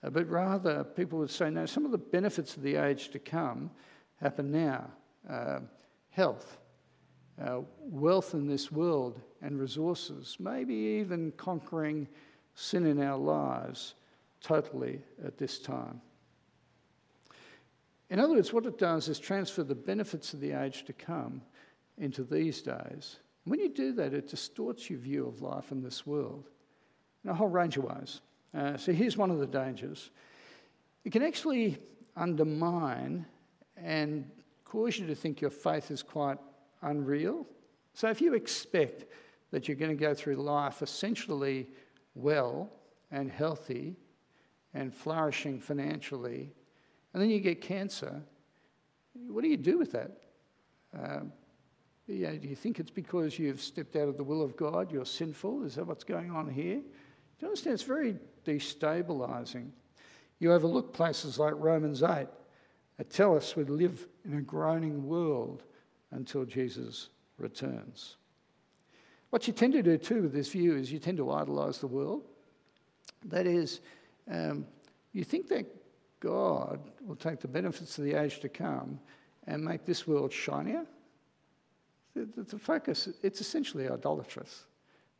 uh, 0.03 0.09
but 0.09 0.29
rather 0.29 0.83
people 0.83 1.19
would 1.19 1.29
say, 1.29 1.49
no, 1.49 1.65
some 1.65 1.85
of 1.85 1.91
the 1.91 1.97
benefits 1.97 2.55
of 2.55 2.63
the 2.63 2.75
age 2.75 3.09
to 3.09 3.19
come 3.19 3.71
happen 4.21 4.51
now. 4.51 4.89
Uh, 5.29 5.59
health, 6.09 6.57
uh, 7.43 7.59
wealth 7.79 8.33
in 8.33 8.47
this 8.47 8.71
world 8.71 9.19
and 9.41 9.59
resources, 9.59 10.37
maybe 10.39 10.73
even 10.73 11.31
conquering 11.37 12.07
sin 12.53 12.85
in 12.85 13.01
our 13.01 13.17
lives 13.17 13.95
totally 14.41 15.01
at 15.25 15.37
this 15.37 15.59
time. 15.59 16.01
In 18.09 18.19
other 18.19 18.35
words, 18.35 18.53
what 18.53 18.65
it 18.65 18.77
does 18.77 19.07
is 19.07 19.19
transfer 19.19 19.63
the 19.63 19.75
benefits 19.75 20.33
of 20.33 20.39
the 20.39 20.51
age 20.51 20.85
to 20.85 20.93
come 20.93 21.41
into 21.97 22.23
these 22.23 22.61
days. 22.61 23.17
When 23.45 23.59
you 23.59 23.69
do 23.69 23.93
that, 23.93 24.13
it 24.13 24.29
distorts 24.29 24.89
your 24.89 24.99
view 24.99 25.27
of 25.27 25.41
life 25.41 25.71
in 25.71 25.81
this 25.81 26.05
world 26.05 26.45
in 27.23 27.31
a 27.31 27.33
whole 27.33 27.49
range 27.49 27.77
of 27.77 27.83
ways. 27.83 28.21
Uh, 28.53 28.77
so 28.77 28.93
here's 28.93 29.17
one 29.17 29.31
of 29.31 29.39
the 29.39 29.47
dangers 29.47 30.11
it 31.03 31.11
can 31.11 31.21
actually 31.21 31.77
undermine 32.15 33.25
and 33.77 34.29
cause 34.63 34.97
you 34.97 35.05
to 35.05 35.15
think 35.15 35.41
your 35.41 35.51
faith 35.51 35.91
is 35.91 36.01
quite 36.01 36.39
unreal. 36.85 37.45
So 37.93 38.09
if 38.09 38.21
you 38.21 38.33
expect 38.33 39.05
that 39.51 39.67
you're 39.67 39.77
going 39.77 39.95
to 39.95 40.01
go 40.01 40.13
through 40.13 40.35
life 40.35 40.81
essentially 40.81 41.67
well 42.13 42.71
and 43.11 43.29
healthy 43.29 43.95
and 44.73 44.93
flourishing 44.93 45.59
financially, 45.59 46.51
and 47.13 47.21
then 47.21 47.29
you 47.29 47.39
get 47.39 47.61
cancer, 47.61 48.21
what 49.27 49.43
do 49.43 49.47
you 49.47 49.57
do 49.57 49.77
with 49.77 49.91
that? 49.93 50.11
Um, 50.97 51.31
you 52.07 52.27
know, 52.27 52.37
do 52.37 52.47
you 52.47 52.55
think 52.55 52.79
it's 52.79 52.91
because 52.91 53.39
you've 53.39 53.61
stepped 53.61 53.95
out 53.95 54.07
of 54.07 54.17
the 54.17 54.23
will 54.23 54.41
of 54.41 54.55
God, 54.55 54.91
you're 54.91 55.05
sinful? 55.05 55.63
Is 55.63 55.75
that 55.75 55.87
what's 55.87 56.03
going 56.03 56.31
on 56.31 56.49
here? 56.49 56.75
Do 56.75 56.81
you 57.39 57.47
understand? 57.47 57.73
It's 57.73 57.83
very 57.83 58.17
destabilizing. 58.45 59.69
You 60.39 60.53
overlook 60.53 60.93
places 60.93 61.39
like 61.39 61.53
Romans 61.57 62.03
8 62.03 62.27
that 62.97 63.09
tell 63.09 63.35
us 63.35 63.55
we 63.55 63.63
live 63.63 64.07
in 64.23 64.37
a 64.37 64.41
groaning 64.41 65.07
world 65.07 65.63
until 66.11 66.45
Jesus 66.45 67.09
returns. 67.37 68.17
What 69.29 69.47
you 69.47 69.53
tend 69.53 69.73
to 69.73 69.83
do 69.83 69.97
too 69.97 70.23
with 70.23 70.33
this 70.33 70.49
view 70.49 70.75
is 70.75 70.91
you 70.91 70.99
tend 70.99 71.17
to 71.17 71.31
idolize 71.31 71.79
the 71.79 71.87
world. 71.87 72.23
That 73.25 73.45
is, 73.45 73.81
um, 74.31 74.65
you 75.13 75.23
think 75.23 75.47
that 75.49 75.65
God 76.19 76.79
will 77.05 77.15
take 77.15 77.39
the 77.39 77.47
benefits 77.47 77.97
of 77.97 78.05
the 78.05 78.13
age 78.13 78.39
to 78.39 78.49
come 78.49 78.99
and 79.47 79.63
make 79.63 79.85
this 79.85 80.07
world 80.07 80.31
shinier. 80.31 80.85
The, 82.15 82.43
the 82.43 82.57
focus, 82.57 83.09
it's 83.21 83.41
essentially 83.41 83.89
idolatrous. 83.89 84.65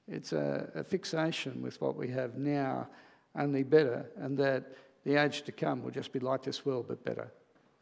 It's 0.08 0.34
a, 0.34 0.70
a 0.76 0.84
fixation 0.84 1.62
with 1.62 1.82
what 1.82 1.96
we 1.96 2.08
have 2.10 2.38
now, 2.38 2.88
only 3.36 3.64
better, 3.64 4.06
and 4.18 4.38
that 4.38 4.74
the 5.04 5.22
age 5.22 5.42
to 5.44 5.52
come 5.52 5.84
will 5.84 5.92
just 5.92 6.12
be 6.12 6.20
like 6.20 6.42
this 6.44 6.66
world 6.66 6.86
but 6.88 7.04
better. 7.04 7.32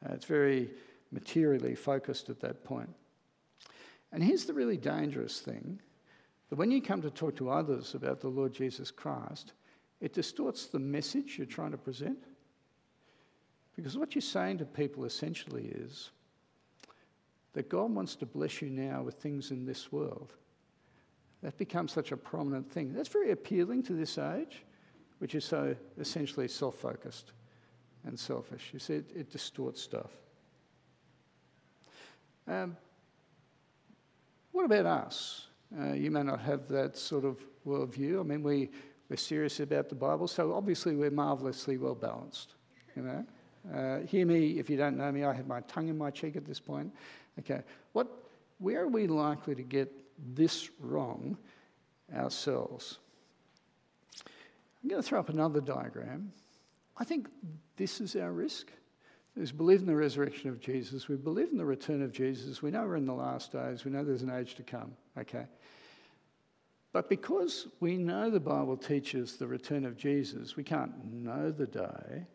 Uh, 0.06 0.14
it's 0.14 0.26
very 0.26 0.72
materially 1.14 1.76
focused 1.76 2.30
at 2.30 2.40
that 2.42 2.64
point. 2.64 2.90
And 4.12 4.24
here's 4.24 4.46
the 4.46 4.54
really 4.54 4.78
dangerous 4.78 5.40
thing 5.40 5.80
that 6.50 6.56
when 6.58 6.72
you 6.72 6.82
come 6.82 7.02
to 7.02 7.10
talk 7.10 7.36
to 7.38 7.50
others 7.50 7.96
about 7.96 8.20
the 8.20 8.28
Lord 8.28 8.54
Jesus 8.54 8.92
Christ, 8.92 9.54
it 10.02 10.14
distorts 10.14 10.68
the 10.68 10.80
message 10.80 11.38
you're 11.38 11.48
trying 11.48 11.72
to 11.72 11.78
present. 11.78 12.20
Because 13.76 13.98
what 13.98 14.14
you're 14.14 14.22
saying 14.22 14.60
to 14.60 14.66
people 14.66 15.06
essentially 15.06 15.66
is 15.66 16.12
that 17.54 17.70
God 17.70 17.92
wants 17.92 18.16
to 18.18 18.26
bless 18.26 18.62
you 18.62 18.70
now 18.70 19.02
with 19.02 19.16
things 19.16 19.52
in 19.52 19.66
this 19.66 19.92
world. 19.92 20.34
That 21.42 21.58
becomes 21.58 21.92
such 21.92 22.12
a 22.12 22.18
prominent 22.18 22.72
thing. 22.72 22.94
That's 22.94 23.10
very 23.10 23.32
appealing 23.32 23.84
to 23.84 23.94
this 23.94 24.18
age, 24.18 24.64
which 25.20 25.36
is 25.36 25.44
so 25.44 25.76
essentially 26.00 26.48
self 26.48 26.76
focused 26.76 27.34
and 28.06 28.20
selfish. 28.20 28.70
You 28.74 28.80
see, 28.80 28.96
it, 28.96 29.12
it 29.16 29.32
distorts 29.32 29.82
stuff. 29.82 30.12
Um, 32.48 32.78
what 34.52 34.66
about 34.66 34.86
us? 34.86 35.48
Uh, 35.78 35.94
you 35.94 36.12
may 36.12 36.24
not 36.24 36.40
have 36.42 36.68
that 36.68 36.98
sort 36.98 37.26
of 37.26 37.38
worldview. 37.66 38.20
I 38.20 38.24
mean, 38.24 38.44
we, 38.44 38.70
we're 39.10 39.16
serious 39.18 39.60
about 39.60 39.90
the 39.90 39.96
Bible, 39.96 40.28
so 40.28 40.54
obviously 40.54 40.96
we're 40.96 41.12
marvellously 41.12 41.78
well 41.78 41.96
balanced. 41.96 42.54
You 42.96 43.02
know, 43.02 43.26
uh, 43.74 44.00
hear 44.06 44.26
me 44.26 44.60
if 44.60 44.70
you 44.70 44.78
don't 44.78 44.98
know 44.98 45.12
me. 45.12 45.24
I 45.24 45.34
have 45.34 45.48
my 45.48 45.62
tongue 45.62 45.88
in 45.88 45.98
my 45.98 46.12
cheek 46.12 46.36
at 46.36 46.46
this 46.46 46.60
point. 46.60 46.94
Okay, 47.40 47.62
what? 47.94 48.08
Where 48.60 48.84
are 48.84 48.88
we 48.88 49.08
likely 49.08 49.56
to 49.56 49.64
get 49.64 49.92
this 50.36 50.70
wrong 50.80 51.38
ourselves? 52.16 53.00
I'm 54.84 54.90
going 54.90 55.02
to 55.02 55.08
throw 55.08 55.20
up 55.20 55.30
another 55.30 55.62
diagram. 55.62 56.32
I 56.98 57.04
think 57.04 57.28
this 57.78 58.00
is 58.00 58.16
our 58.16 58.32
risk. 58.32 58.72
We 59.36 59.46
believe 59.52 59.80
in 59.80 59.88
the 59.88 59.96
resurrection 59.96 60.50
of 60.50 60.60
Jesus. 60.60 61.08
We 61.08 61.16
believe 61.16 61.50
in 61.50 61.58
the 61.58 61.66
return 61.66 62.04
of 62.04 62.12
Jesus. 62.12 62.62
We 62.62 62.70
know 62.70 62.84
we're 62.84 62.98
in 62.98 63.06
the 63.06 63.14
last 63.14 63.52
days. 63.52 63.84
We 63.84 63.92
know 63.92 64.04
there's 64.04 64.22
an 64.22 64.30
age 64.30 64.56
to 64.56 64.64
come. 64.64 64.94
Okay. 65.18 65.46
But 66.92 67.10
because 67.10 67.68
we 67.80 67.98
know 67.98 68.30
the 68.30 68.40
Bible 68.40 68.78
teaches 68.78 69.38
the 69.38 69.48
return 69.48 69.86
of 69.86 69.98
Jesus, 69.98 70.56
we 70.56 70.64
can't 70.64 70.92
know 71.12 71.52
the 71.52 71.66
day. 71.66 72.28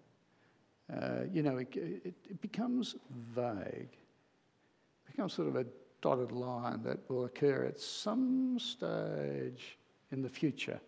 Uh, 0.92 1.24
you 1.32 1.42
know, 1.42 1.58
it, 1.58 1.68
it, 1.76 2.14
it 2.28 2.40
becomes 2.40 2.96
vague. 3.34 3.92
It 3.92 5.12
becomes 5.12 5.34
sort 5.34 5.48
of 5.48 5.56
a 5.56 5.66
dotted 6.00 6.32
line 6.32 6.82
that 6.82 6.98
will 7.08 7.26
occur 7.26 7.66
at 7.66 7.78
some 7.78 8.58
stage 8.58 9.78
in 10.11 10.22
the 10.22 10.28
future. 10.28 10.80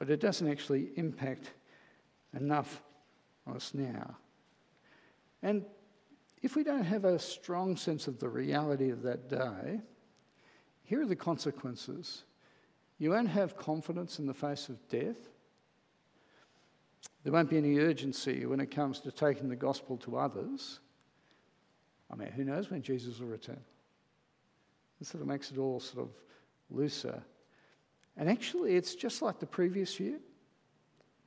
But 0.00 0.10
it 0.10 0.18
doesn't 0.18 0.50
actually 0.50 0.88
impact 0.96 1.52
enough 2.34 2.82
us 3.54 3.72
now. 3.74 4.16
And 5.42 5.64
if 6.42 6.56
we 6.56 6.64
don't 6.64 6.84
have 6.84 7.04
a 7.04 7.18
strong 7.18 7.76
sense 7.76 8.08
of 8.08 8.18
the 8.18 8.28
reality 8.28 8.90
of 8.90 9.02
that 9.02 9.28
day, 9.28 9.80
here 10.84 11.02
are 11.02 11.06
the 11.06 11.16
consequences. 11.16 12.24
You 12.98 13.10
won't 13.10 13.28
have 13.28 13.56
confidence 13.56 14.18
in 14.18 14.26
the 14.26 14.34
face 14.34 14.68
of 14.68 14.88
death. 14.88 15.16
There 17.22 17.32
won't 17.32 17.50
be 17.50 17.58
any 17.58 17.78
urgency 17.78 18.46
when 18.46 18.60
it 18.60 18.70
comes 18.70 19.00
to 19.00 19.12
taking 19.12 19.48
the 19.48 19.56
gospel 19.56 19.96
to 19.98 20.16
others. 20.16 20.80
I 22.10 22.16
mean, 22.16 22.32
who 22.32 22.44
knows 22.44 22.70
when 22.70 22.82
Jesus 22.82 23.20
will 23.20 23.28
return? 23.28 23.60
It 25.00 25.06
sort 25.06 25.22
of 25.22 25.28
makes 25.28 25.50
it 25.50 25.58
all 25.58 25.80
sort 25.80 26.04
of 26.04 26.10
looser. 26.70 27.22
And 28.16 28.28
actually, 28.28 28.74
it's 28.74 28.94
just 28.94 29.22
like 29.22 29.38
the 29.38 29.46
previous 29.46 30.00
year. 30.00 30.18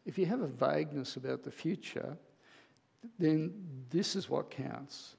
If 0.06 0.17
you 0.17 0.26
have 0.26 0.41
a 0.41 0.47
vagueness 0.47 1.15
about 1.15 1.43
the 1.43 1.52
future, 1.52 2.17
then 3.20 3.54
this 3.89 4.16
is 4.16 4.30
what 4.30 4.50
counts. 4.50 5.16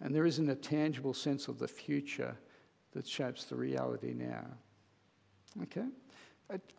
And 0.00 0.14
there 0.14 0.26
isn't 0.26 0.48
a 0.48 0.54
tangible 0.54 1.14
sense 1.14 1.48
of 1.48 1.58
the 1.58 1.68
future 1.68 2.36
that 2.92 3.06
shapes 3.06 3.44
the 3.44 3.56
reality 3.56 4.14
now. 4.14 4.46
Okay? 5.62 5.86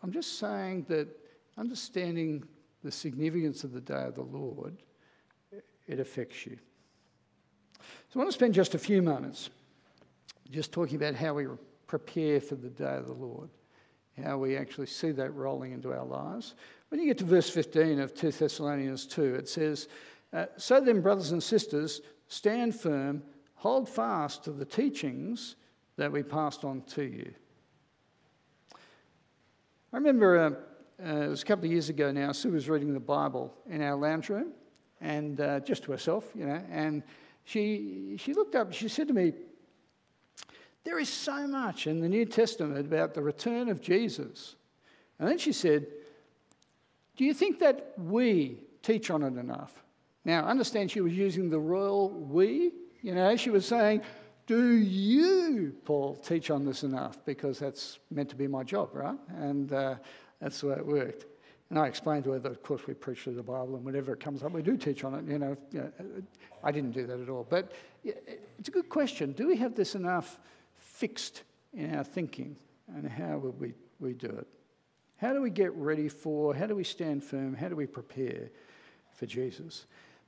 I'm 0.02 0.12
just 0.12 0.38
saying 0.38 0.86
that 0.88 1.08
understanding 1.56 2.44
the 2.82 2.90
significance 2.90 3.62
of 3.62 3.72
the 3.72 3.80
day 3.80 4.02
of 4.02 4.14
the 4.14 4.22
Lord, 4.22 4.76
it 5.86 6.00
affects 6.00 6.46
you. 6.46 6.58
So 8.08 8.16
I 8.16 8.18
want 8.18 8.30
to 8.30 8.34
spend 8.34 8.54
just 8.54 8.74
a 8.74 8.78
few 8.78 9.02
moments 9.02 9.50
just 10.50 10.72
talking 10.72 10.96
about 10.96 11.14
how 11.14 11.34
we 11.34 11.46
prepare 11.86 12.40
for 12.40 12.56
the 12.56 12.68
day 12.68 12.96
of 12.96 13.06
the 13.06 13.12
Lord, 13.12 13.50
how 14.22 14.38
we 14.38 14.56
actually 14.56 14.86
see 14.86 15.12
that 15.12 15.30
rolling 15.34 15.72
into 15.72 15.92
our 15.92 16.04
lives. 16.04 16.54
When 16.90 17.00
you 17.00 17.06
get 17.06 17.18
to 17.18 17.24
verse 17.24 17.48
15 17.48 18.00
of 18.00 18.14
2 18.14 18.32
Thessalonians 18.32 19.06
2, 19.06 19.36
it 19.36 19.48
says, 19.48 19.88
Uh, 20.32 20.46
so 20.56 20.80
then, 20.80 21.00
brothers 21.00 21.30
and 21.30 21.42
sisters, 21.42 22.00
stand 22.26 22.74
firm, 22.74 23.22
hold 23.54 23.88
fast 23.88 24.44
to 24.44 24.50
the 24.50 24.64
teachings 24.64 25.54
that 25.96 26.10
we 26.10 26.24
passed 26.24 26.64
on 26.64 26.82
to 26.82 27.04
you. 27.04 27.32
I 29.92 29.96
remember 29.96 30.38
uh, 30.38 30.50
uh, 31.04 31.22
it 31.22 31.28
was 31.28 31.42
a 31.42 31.46
couple 31.46 31.66
of 31.66 31.70
years 31.70 31.88
ago 31.88 32.10
now, 32.10 32.32
Sue 32.32 32.50
was 32.50 32.68
reading 32.68 32.92
the 32.92 33.00
Bible 33.00 33.54
in 33.68 33.82
our 33.82 33.94
lounge 33.94 34.28
room, 34.28 34.52
and 35.00 35.40
uh, 35.40 35.60
just 35.60 35.84
to 35.84 35.92
herself, 35.92 36.28
you 36.34 36.44
know, 36.44 36.60
and 36.70 37.04
she, 37.44 38.16
she 38.18 38.34
looked 38.34 38.56
up, 38.56 38.72
she 38.72 38.88
said 38.88 39.06
to 39.08 39.14
me, 39.14 39.32
There 40.82 40.98
is 40.98 41.08
so 41.08 41.46
much 41.46 41.86
in 41.86 42.00
the 42.00 42.08
New 42.08 42.24
Testament 42.24 42.80
about 42.80 43.14
the 43.14 43.22
return 43.22 43.68
of 43.68 43.80
Jesus. 43.80 44.56
And 45.18 45.28
then 45.28 45.38
she 45.38 45.52
said, 45.52 45.86
Do 47.20 47.26
you 47.26 47.34
think 47.34 47.58
that 47.58 47.92
we 47.98 48.62
teach 48.82 49.10
on 49.10 49.22
it 49.22 49.36
enough? 49.36 49.84
Now, 50.24 50.46
understand 50.46 50.90
she 50.90 51.02
was 51.02 51.12
using 51.12 51.50
the 51.50 51.60
royal 51.60 52.08
we, 52.08 52.72
you 53.02 53.14
know, 53.14 53.36
she 53.36 53.50
was 53.50 53.66
saying, 53.66 54.00
Do 54.46 54.76
you, 54.76 55.76
Paul, 55.84 56.16
teach 56.16 56.50
on 56.50 56.64
this 56.64 56.82
enough? 56.82 57.22
Because 57.26 57.58
that's 57.58 57.98
meant 58.10 58.30
to 58.30 58.36
be 58.36 58.46
my 58.46 58.64
job, 58.64 58.88
right? 58.94 59.18
And 59.36 59.70
uh, 59.70 59.96
that's 60.40 60.62
the 60.62 60.68
way 60.68 60.76
it 60.76 60.86
worked. 60.86 61.26
And 61.68 61.78
I 61.78 61.88
explained 61.88 62.24
to 62.24 62.30
her 62.30 62.38
that, 62.38 62.52
of 62.52 62.62
course, 62.62 62.86
we 62.86 62.94
preach 62.94 63.20
through 63.20 63.34
the 63.34 63.42
Bible, 63.42 63.76
and 63.76 63.84
whenever 63.84 64.14
it 64.14 64.20
comes 64.20 64.42
up, 64.42 64.52
we 64.52 64.62
do 64.62 64.78
teach 64.78 65.04
on 65.04 65.12
it. 65.12 65.30
You 65.30 65.38
know, 65.38 65.56
you 65.72 65.80
know 65.80 65.92
I 66.64 66.72
didn't 66.72 66.92
do 66.92 67.06
that 67.06 67.20
at 67.20 67.28
all. 67.28 67.46
But 67.46 67.72
it's 68.02 68.70
a 68.70 68.72
good 68.72 68.88
question. 68.88 69.32
Do 69.32 69.46
we 69.46 69.56
have 69.56 69.74
this 69.74 69.94
enough 69.94 70.38
fixed 70.78 71.42
in 71.74 71.94
our 71.94 72.02
thinking, 72.02 72.56
and 72.96 73.06
how 73.06 73.36
would 73.36 73.60
we, 73.60 73.74
we 73.98 74.14
do 74.14 74.28
it? 74.28 74.46
How 75.20 75.34
do 75.34 75.42
we 75.42 75.50
get 75.50 75.74
ready 75.74 76.08
for, 76.08 76.54
how 76.54 76.66
do 76.66 76.74
we 76.74 76.84
stand 76.84 77.22
firm, 77.22 77.54
how 77.54 77.68
do 77.68 77.76
we 77.76 77.86
prepare 77.86 78.48
for 79.12 79.26
Jesus? 79.26 79.84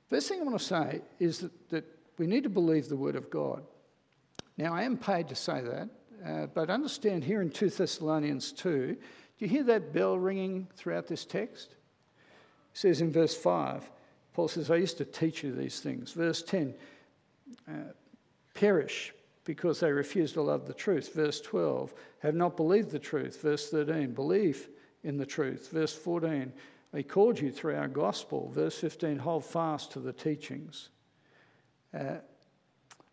First 0.07 0.29
thing 0.29 0.39
I 0.39 0.43
want 0.43 0.59
to 0.59 0.63
say 0.63 1.01
is 1.19 1.39
that, 1.39 1.69
that 1.71 1.85
we 2.19 2.27
need 2.27 2.43
to 2.43 2.49
believe 2.49 2.89
the 2.89 2.95
Word 2.95 3.15
of 3.15 3.31
God. 3.31 3.63
Now, 4.55 4.75
I 4.75 4.83
am 4.83 4.97
paid 4.97 5.29
to 5.29 5.35
say 5.35 5.61
that, 5.61 5.89
uh, 6.23 6.45
but 6.53 6.69
understand 6.69 7.23
here 7.23 7.41
in 7.41 7.49
2 7.49 7.69
Thessalonians 7.69 8.51
2, 8.51 8.93
do 8.93 8.97
you 9.39 9.47
hear 9.47 9.63
that 9.63 9.93
bell 9.93 10.15
ringing 10.15 10.67
throughout 10.75 11.07
this 11.07 11.25
text? 11.25 11.71
It 11.71 12.77
says 12.77 13.01
in 13.01 13.11
verse 13.11 13.35
5, 13.35 13.89
Paul 14.35 14.47
says, 14.47 14.69
I 14.69 14.75
used 14.75 14.99
to 14.99 15.05
teach 15.05 15.43
you 15.43 15.55
these 15.55 15.79
things. 15.79 16.11
Verse 16.11 16.43
10, 16.43 16.75
uh, 17.67 17.71
perish 18.53 19.11
because 19.43 19.79
they 19.79 19.91
refuse 19.91 20.33
to 20.33 20.41
love 20.43 20.67
the 20.67 20.73
truth. 20.73 21.15
Verse 21.15 21.41
12, 21.41 21.93
have 22.19 22.35
not 22.35 22.55
believed 22.55 22.91
the 22.91 22.99
truth. 22.99 23.41
Verse 23.41 23.69
13, 23.71 24.13
believe 24.13 24.69
in 25.03 25.17
the 25.17 25.25
truth. 25.25 25.69
Verse 25.71 25.93
14, 25.93 26.51
he 26.95 27.03
called 27.03 27.39
you 27.39 27.51
through 27.51 27.75
our 27.75 27.87
gospel. 27.87 28.51
Verse 28.53 28.77
15, 28.77 29.17
hold 29.17 29.45
fast 29.45 29.91
to 29.91 29.99
the 29.99 30.13
teachings. 30.13 30.89
Uh, 31.97 32.15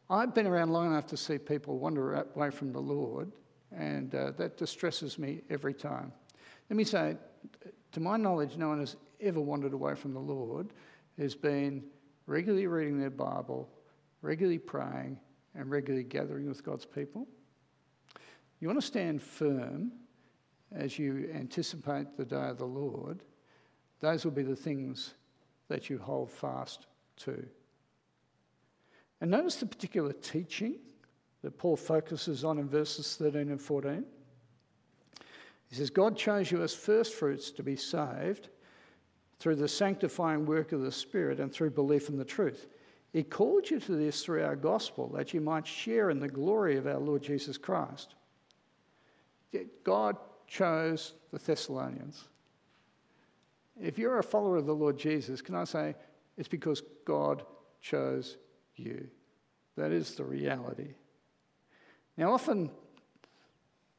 I've 0.09 0.35
been 0.35 0.47
around 0.47 0.73
long 0.73 0.87
enough 0.87 1.07
to 1.09 1.17
see 1.17 1.39
people 1.39 1.79
wander 1.79 2.15
away 2.35 2.51
from 2.51 2.73
the 2.73 2.81
Lord 2.81 3.31
and 3.73 4.15
uh, 4.15 4.33
that 4.33 4.57
distresses 4.57 5.19
me 5.19 5.43
every 5.51 5.75
time. 5.75 6.13
Let 6.69 6.77
me 6.77 6.85
say, 6.85 7.17
to 7.93 8.01
my 8.01 8.17
knowledge, 8.17 8.57
no 8.57 8.69
one 8.69 8.81
has 8.81 8.97
ever 9.21 9.41
wandered 9.41 9.73
away 9.73 9.95
from 9.95 10.13
the 10.13 10.21
Lord, 10.21 10.73
has 11.19 11.35
been 11.35 11.85
regularly 12.27 12.67
reading 12.67 12.99
their 12.99 13.11
Bible, 13.11 13.69
regularly 14.23 14.59
praying, 14.59 15.19
and 15.55 15.71
regularly 15.71 16.05
gathering 16.05 16.49
with 16.49 16.65
God's 16.65 16.87
people. 16.87 17.27
You 18.61 18.69
want 18.69 18.81
to 18.81 18.87
stand 18.87 19.23
firm 19.23 19.93
as 20.75 20.99
you 20.99 21.31
anticipate 21.35 22.17
the 22.17 22.25
day 22.25 22.49
of 22.49 22.59
the 22.59 22.67
Lord, 22.67 23.23
those 24.01 24.25
will 24.25 24.33
be 24.33 24.43
the 24.43 24.57
things 24.57 25.15
that 25.69 25.91
you 25.91 25.99
hold 25.99 26.31
fast 26.31 26.87
to. 27.19 27.47
And 29.21 29.31
notice 29.31 29.57
the 29.57 29.67
particular 29.67 30.13
teaching 30.13 30.77
that 31.43 31.59
Paul 31.59 31.77
focuses 31.77 32.45
on 32.45 32.59
in 32.59 32.69
verses 32.69 33.17
13 33.17 33.51
and 33.51 33.61
14. 33.61 34.05
He 35.69 35.77
says, 35.77 35.91
God 35.91 36.17
chose 36.17 36.51
you 36.51 36.63
as 36.63 36.75
firstfruits 36.75 37.51
to 37.53 37.63
be 37.63 37.77
saved 37.77 38.49
through 39.39 39.57
the 39.57 39.69
sanctifying 39.69 40.45
work 40.45 40.73
of 40.73 40.83
the 40.83 40.93
Spirit 40.93 41.41
and 41.41 41.53
through 41.53 41.71
belief 41.71 42.09
in 42.09 42.19
the 42.19 42.25
truth. 42.25 42.67
He 43.13 43.23
called 43.23 43.71
you 43.71 43.81
to 43.81 43.93
this 43.93 44.25
through 44.25 44.45
our 44.45 44.57
gospel 44.57 45.09
that 45.15 45.35
you 45.35 45.41
might 45.41 45.67
share 45.67 46.11
in 46.11 46.21
the 46.21 46.29
glory 46.29 46.77
of 46.77 46.87
our 46.87 46.99
Lord 46.99 47.23
Jesus 47.23 47.59
Christ. 47.59 48.15
God 49.85 50.17
chose 50.51 51.15
the 51.33 51.39
Thessalonians. 51.39 52.29
If 53.81 53.97
you're 53.97 54.19
a 54.19 54.23
follower 54.23 54.57
of 54.57 54.67
the 54.67 54.75
Lord 54.75 54.99
Jesus, 54.99 55.41
can 55.41 55.55
I 55.55 55.65
say 55.65 55.95
it's 56.37 56.49
because 56.49 56.83
God 57.07 57.45
chose 57.81 58.37
you? 58.75 59.07
That 59.77 59.93
is 59.93 60.17
the 60.17 60.25
reality. 60.25 60.95
Now, 62.17 62.35
often 62.35 62.71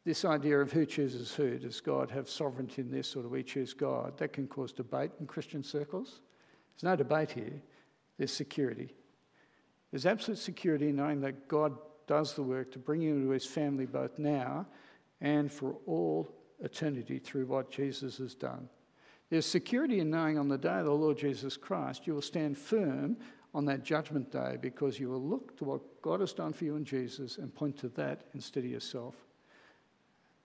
this 0.03 0.25
idea 0.25 0.59
of 0.59 0.71
who 0.71 0.85
chooses 0.85 1.33
who, 1.33 1.57
does 1.57 1.79
God 1.79 2.11
have 2.11 2.29
sovereignty 2.29 2.81
in 2.81 2.91
this 2.91 3.15
or 3.15 3.23
do 3.23 3.29
we 3.29 3.43
choose 3.43 3.73
God, 3.73 4.17
that 4.17 4.33
can 4.33 4.47
cause 4.47 4.73
debate 4.73 5.11
in 5.19 5.27
Christian 5.27 5.63
circles. 5.63 6.19
There's 6.73 6.83
no 6.83 6.95
debate 6.95 7.31
here, 7.31 7.61
there's 8.17 8.33
security. 8.33 8.93
There's 9.89 10.05
absolute 10.05 10.39
security 10.39 10.89
in 10.89 10.97
knowing 10.97 11.21
that 11.21 11.47
God 11.47 11.77
does 12.07 12.33
the 12.33 12.43
work 12.43 12.71
to 12.73 12.79
bring 12.79 13.01
you 13.01 13.15
into 13.15 13.29
his 13.29 13.45
family 13.45 13.85
both 13.85 14.19
now 14.19 14.65
and 15.21 15.51
for 15.51 15.75
all 15.85 16.29
eternity 16.63 17.19
through 17.19 17.45
what 17.45 17.71
Jesus 17.71 18.17
has 18.17 18.35
done. 18.35 18.69
There's 19.29 19.45
security 19.45 19.99
in 19.99 20.09
knowing 20.09 20.37
on 20.37 20.49
the 20.49 20.57
day 20.57 20.79
of 20.79 20.85
the 20.85 20.91
Lord 20.91 21.17
Jesus 21.17 21.55
Christ, 21.55 22.05
you 22.05 22.13
will 22.13 22.21
stand 22.21 22.57
firm 22.57 23.17
on 23.53 23.65
that 23.65 23.83
judgment 23.83 24.31
day 24.31 24.57
because 24.61 24.99
you 24.99 25.09
will 25.09 25.21
look 25.21 25.57
to 25.57 25.63
what 25.63 26.01
God 26.01 26.19
has 26.19 26.33
done 26.33 26.53
for 26.53 26.65
you 26.65 26.75
in 26.75 26.85
Jesus 26.85 27.37
and 27.37 27.53
point 27.53 27.77
to 27.79 27.89
that 27.89 28.23
instead 28.33 28.63
of 28.63 28.69
yourself. 28.69 29.15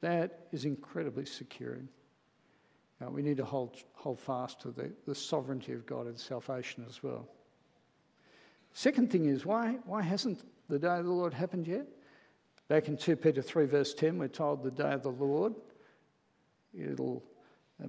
That 0.00 0.46
is 0.52 0.64
incredibly 0.64 1.24
securing. 1.24 1.88
Now, 3.00 3.10
we 3.10 3.22
need 3.22 3.36
to 3.36 3.44
hold, 3.44 3.76
hold 3.92 4.20
fast 4.20 4.60
to 4.62 4.70
the, 4.70 4.90
the 5.06 5.14
sovereignty 5.14 5.72
of 5.72 5.84
God 5.84 6.06
and 6.06 6.18
salvation 6.18 6.84
as 6.88 7.02
well. 7.02 7.28
Second 8.72 9.10
thing 9.10 9.26
is, 9.26 9.44
why, 9.44 9.78
why 9.84 10.02
hasn't 10.02 10.44
the 10.68 10.78
day 10.78 10.98
of 10.98 11.04
the 11.04 11.10
Lord 11.10 11.34
happened 11.34 11.66
yet? 11.66 11.86
Back 12.68 12.88
in 12.88 12.96
2 12.96 13.16
Peter 13.16 13.42
3, 13.42 13.66
verse 13.66 13.94
10, 13.94 14.18
we're 14.18 14.28
told 14.28 14.62
the 14.62 14.70
day 14.70 14.92
of 14.92 15.02
the 15.02 15.10
Lord, 15.10 15.54
it'll 16.76 17.22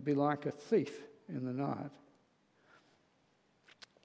be 0.04 0.14
like 0.14 0.46
a 0.46 0.52
thief 0.52 1.02
in 1.30 1.46
the 1.46 1.54
night. 1.54 1.92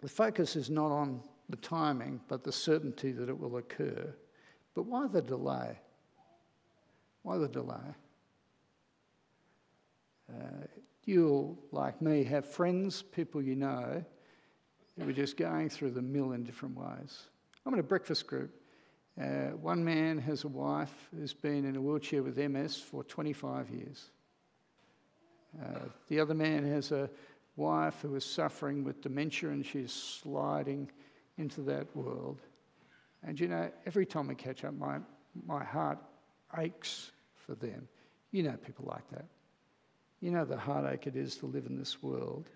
The 0.01 0.09
focus 0.09 0.57
is 0.57 0.69
not 0.69 0.91
on 0.91 1.23
the 1.49 1.57
timing, 1.57 2.21
but 2.29 2.43
the 2.43 2.53
certainty 2.53 3.13
that 3.13 3.29
it 3.29 3.39
will 3.39 3.57
occur. 3.57 4.15
But 4.75 4.87
why 4.87 5.07
the 5.07 5.23
delay? 5.23 5.79
Why 7.23 7.39
the 7.39 7.49
delay? 7.49 7.95
Uh, 10.33 10.67
you'll, 11.05 11.59
like 11.71 12.01
me, 12.01 12.25
have 12.25 12.47
friends, 12.47 13.03
people 13.03 13.43
you 13.43 13.55
know, 13.55 14.05
who 14.99 15.09
are 15.09 15.13
just 15.13 15.37
going 15.37 15.69
through 15.69 15.91
the 15.93 16.03
mill 16.03 16.33
in 16.33 16.43
different 16.43 16.77
ways. 16.77 17.29
I'm 17.65 17.75
in 17.75 17.81
a 17.81 17.85
breakfast 17.85 18.27
group. 18.27 18.51
Uh, 19.21 19.51
one 19.61 19.85
man 19.85 20.19
has 20.19 20.45
a 20.45 20.49
wife 20.49 20.93
who's 21.15 21.35
been 21.35 21.65
in 21.65 21.77
a 21.77 21.81
wheelchair 21.81 22.23
with 22.23 22.39
MS 22.39 22.77
for 22.77 23.05
25 23.05 23.71
years. 23.71 24.11
Uh, 25.61 25.81
the 26.09 26.21
other 26.21 26.35
man 26.35 26.65
has 26.65 26.93
a 26.93 27.11
wife 27.57 28.01
who 28.03 28.15
is 28.15 28.25
suffering 28.25 28.85
with 28.85 29.03
dementia 29.03 29.51
and 29.51 29.65
she's 29.65 29.93
sliding 29.93 30.91
into 31.39 31.61
that 31.63 31.95
world. 31.97 32.41
And 33.23 33.39
you 33.39 33.49
know, 33.49 33.71
every 33.87 34.07
time 34.07 34.29
we 34.29 34.35
catch 34.35 34.65
up, 34.65 34.75
my, 34.75 34.99
my 35.47 35.63
heart 35.63 35.99
aches 36.59 37.13
for 37.35 37.55
them. 37.55 37.89
You 38.31 38.45
know 38.45 38.57
people 38.65 38.87
like 38.89 39.09
that. 39.11 39.27
You 40.21 40.31
know 40.31 40.45
the 40.45 40.57
heartache 40.57 41.07
it 41.07 41.17
is 41.17 41.37
to 41.37 41.47
live 41.47 41.67
in 41.67 41.79
this 41.79 42.03
world. 42.03 42.49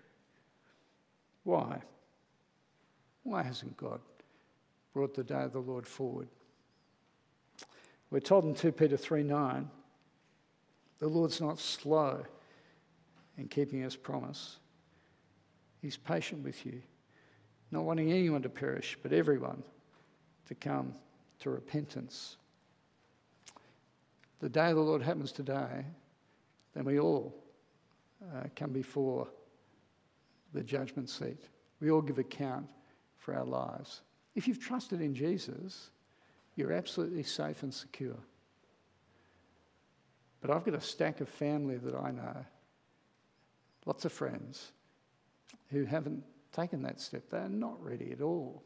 Why? 1.43 1.81
Why 3.23 3.43
hasn't 3.43 3.77
God 3.77 3.99
brought 4.93 5.13
the 5.13 5.23
day 5.23 5.41
of 5.41 5.53
the 5.53 5.59
Lord 5.59 5.85
forward? 5.85 6.27
We're 8.09 8.19
told 8.19 8.45
in 8.45 8.55
2 8.55 8.71
Peter 8.71 8.97
3 8.97 9.23
9, 9.23 9.69
the 10.99 11.07
Lord's 11.07 11.41
not 11.41 11.59
slow 11.59 12.25
in 13.37 13.47
keeping 13.47 13.81
his 13.81 13.95
promise. 13.95 14.57
He's 15.81 15.97
patient 15.97 16.43
with 16.43 16.65
you, 16.65 16.81
not 17.71 17.83
wanting 17.83 18.11
anyone 18.11 18.41
to 18.41 18.49
perish, 18.49 18.97
but 19.01 19.13
everyone 19.13 19.63
to 20.47 20.55
come 20.55 20.93
to 21.39 21.49
repentance. 21.49 22.37
The 24.39 24.49
day 24.49 24.69
of 24.69 24.75
the 24.75 24.81
Lord 24.81 25.01
happens 25.01 25.31
today, 25.31 25.85
then 26.73 26.85
we 26.85 26.99
all 26.99 27.33
uh, 28.23 28.43
come 28.55 28.71
before 28.71 29.27
the 30.53 30.63
judgment 30.63 31.09
seat. 31.09 31.39
We 31.79 31.91
all 31.91 32.01
give 32.01 32.17
account 32.17 32.67
for 33.17 33.35
our 33.35 33.45
lives. 33.45 34.01
If 34.35 34.47
you've 34.47 34.59
trusted 34.59 35.01
in 35.01 35.13
Jesus, 35.13 35.89
you're 36.55 36.71
absolutely 36.71 37.23
safe 37.23 37.63
and 37.63 37.73
secure. 37.73 38.17
But 40.41 40.51
I've 40.51 40.63
got 40.63 40.75
a 40.75 40.81
stack 40.81 41.21
of 41.21 41.29
family 41.29 41.77
that 41.77 41.95
I 41.95 42.11
know, 42.11 42.45
lots 43.87 44.03
of 44.03 44.11
friends, 44.11 44.73
who 45.69 45.85
haven't 45.85 46.21
taken 46.51 46.81
that 46.83 46.99
step. 46.99 47.23
They're 47.29 47.47
not 47.47 47.81
ready 47.81 48.11
at 48.11 48.21
all. 48.21 48.61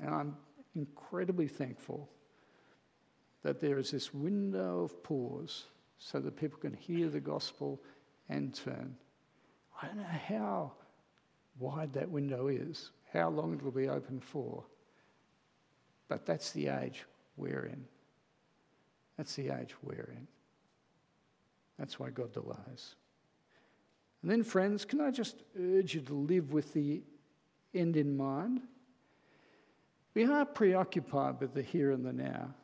And 0.00 0.14
I'm 0.14 0.36
incredibly 0.76 1.48
thankful 1.48 2.08
that 3.42 3.60
there 3.60 3.78
is 3.78 3.90
this 3.90 4.14
window 4.14 4.84
of 4.84 5.02
pause 5.02 5.64
so 5.98 6.20
that 6.20 6.36
people 6.36 6.58
can 6.60 6.74
hear 6.74 7.08
the 7.08 7.20
gospel 7.20 7.80
and 8.28 8.54
turn. 8.54 8.94
I 9.82 9.86
don't 9.86 9.96
know 9.96 10.04
how 10.28 10.72
wide 11.58 11.92
that 11.94 12.08
window 12.08 12.46
is, 12.46 12.90
how 13.12 13.30
long 13.30 13.54
it 13.54 13.62
will 13.62 13.72
be 13.72 13.88
open 13.88 14.20
for, 14.20 14.62
but 16.08 16.24
that's 16.24 16.52
the 16.52 16.68
age 16.68 17.04
we're 17.36 17.66
in. 17.66 17.84
That's 19.16 19.34
the 19.34 19.50
age 19.50 19.74
we're 19.82 20.14
in. 20.16 20.28
That's 21.78 21.98
why 21.98 22.10
God 22.10 22.32
delays. 22.32 22.94
And 24.22 24.30
then, 24.30 24.42
friends, 24.42 24.84
can 24.84 25.00
I 25.00 25.10
just 25.10 25.42
urge 25.58 25.94
you 25.94 26.02
to 26.02 26.14
live 26.14 26.52
with 26.52 26.72
the 26.74 27.02
end 27.74 27.96
in 27.96 28.16
mind? 28.16 28.60
We 30.14 30.24
are 30.24 30.44
preoccupied 30.44 31.40
with 31.40 31.54
the 31.54 31.62
here 31.62 31.92
and 31.92 32.04
the 32.04 32.12
now. 32.12 32.54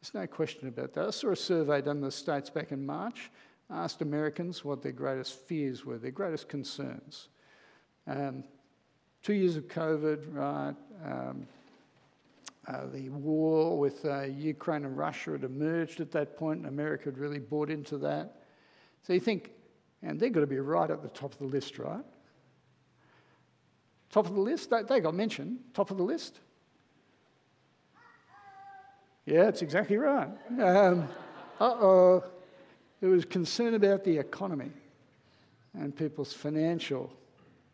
There's 0.00 0.14
no 0.14 0.26
question 0.26 0.68
about 0.68 0.94
that. 0.94 1.06
I 1.06 1.10
saw 1.10 1.30
a 1.30 1.36
survey 1.36 1.82
done 1.82 1.96
in 1.96 2.02
the 2.02 2.10
States 2.10 2.48
back 2.48 2.72
in 2.72 2.84
March, 2.84 3.30
asked 3.70 4.02
Americans 4.02 4.64
what 4.64 4.82
their 4.82 4.92
greatest 4.92 5.34
fears 5.46 5.84
were, 5.84 5.98
their 5.98 6.10
greatest 6.10 6.48
concerns. 6.48 7.28
Um, 8.06 8.44
two 9.22 9.34
years 9.34 9.56
of 9.56 9.68
COVID, 9.68 10.34
right? 10.34 10.74
Um, 11.04 11.46
uh, 12.68 12.86
the 12.92 13.08
war 13.10 13.78
with 13.78 14.04
uh, 14.04 14.22
Ukraine 14.22 14.84
and 14.84 14.96
Russia 14.96 15.32
had 15.32 15.44
emerged 15.44 16.00
at 16.00 16.12
that 16.12 16.36
point, 16.36 16.60
and 16.60 16.68
America 16.68 17.06
had 17.06 17.18
really 17.18 17.40
bought 17.40 17.70
into 17.70 17.98
that. 17.98 18.42
So 19.02 19.12
you 19.12 19.20
think, 19.20 19.50
and 20.02 20.18
they've 20.18 20.32
got 20.32 20.40
to 20.40 20.46
be 20.46 20.58
right 20.58 20.90
at 20.90 21.02
the 21.02 21.08
top 21.08 21.32
of 21.32 21.38
the 21.38 21.46
list, 21.46 21.78
right? 21.78 22.04
Top 24.10 24.26
of 24.26 24.34
the 24.34 24.40
list? 24.40 24.70
They, 24.88 25.00
got 25.00 25.14
mentioned. 25.14 25.58
Top 25.72 25.90
of 25.90 25.96
the 25.96 26.02
list. 26.02 26.38
Yeah, 29.24 29.44
that's 29.44 29.62
exactly 29.62 29.96
right. 29.96 30.28
Um, 30.60 31.08
uh 31.60 31.64
oh. 31.64 32.24
It 33.00 33.06
was 33.06 33.24
concern 33.24 33.74
about 33.74 34.04
the 34.04 34.18
economy 34.18 34.70
and 35.74 35.94
people's 35.94 36.32
financial 36.32 37.12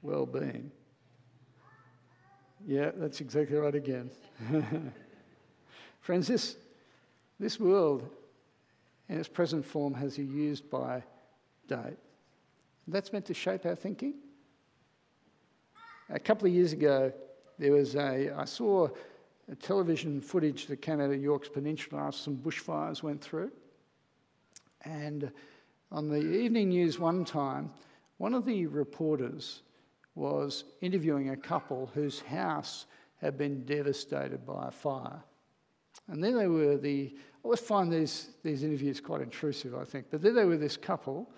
well 0.02 0.26
being. 0.26 0.70
Yeah, 2.66 2.90
that's 2.94 3.20
exactly 3.20 3.56
right 3.56 3.74
again. 3.74 4.10
Friends, 6.00 6.28
this, 6.28 6.56
this 7.40 7.58
world 7.58 8.08
in 9.08 9.18
its 9.18 9.28
present 9.28 9.64
form 9.64 9.94
has 9.94 10.18
a 10.18 10.22
used 10.22 10.70
by 10.70 11.02
date. 11.66 11.98
That's 12.88 13.12
meant 13.12 13.26
to 13.26 13.34
shape 13.34 13.66
our 13.66 13.74
thinking. 13.74 14.14
A 16.10 16.18
couple 16.18 16.48
of 16.48 16.54
years 16.54 16.72
ago, 16.72 17.12
there 17.58 17.72
was 17.72 17.94
a, 17.96 18.32
I 18.34 18.44
saw 18.46 18.88
television 19.56 20.20
footage 20.20 20.66
that 20.66 20.80
of 21.00 21.10
Yorke's 21.20 21.48
Peninsula 21.48 22.02
after 22.02 22.18
some 22.18 22.36
bushfires 22.36 23.02
went 23.02 23.20
through. 23.20 23.50
And 24.82 25.30
on 25.92 26.08
the 26.08 26.20
evening 26.20 26.70
news 26.70 26.98
one 26.98 27.24
time, 27.24 27.70
one 28.16 28.32
of 28.32 28.46
the 28.46 28.66
reporters 28.66 29.62
was 30.14 30.64
interviewing 30.80 31.30
a 31.30 31.36
couple 31.36 31.90
whose 31.94 32.20
house 32.20 32.86
had 33.20 33.36
been 33.36 33.64
devastated 33.64 34.46
by 34.46 34.68
a 34.68 34.70
fire. 34.70 35.22
And 36.08 36.24
then 36.24 36.36
they 36.36 36.46
were 36.46 36.76
the, 36.76 37.12
I 37.14 37.18
always 37.42 37.60
find 37.60 37.92
these, 37.92 38.30
these 38.42 38.62
interviews 38.62 39.00
quite 39.00 39.20
intrusive, 39.20 39.74
I 39.74 39.84
think, 39.84 40.06
but 40.10 40.22
then 40.22 40.34
they 40.34 40.44
were 40.44 40.56
this 40.56 40.76
couple 40.76 41.30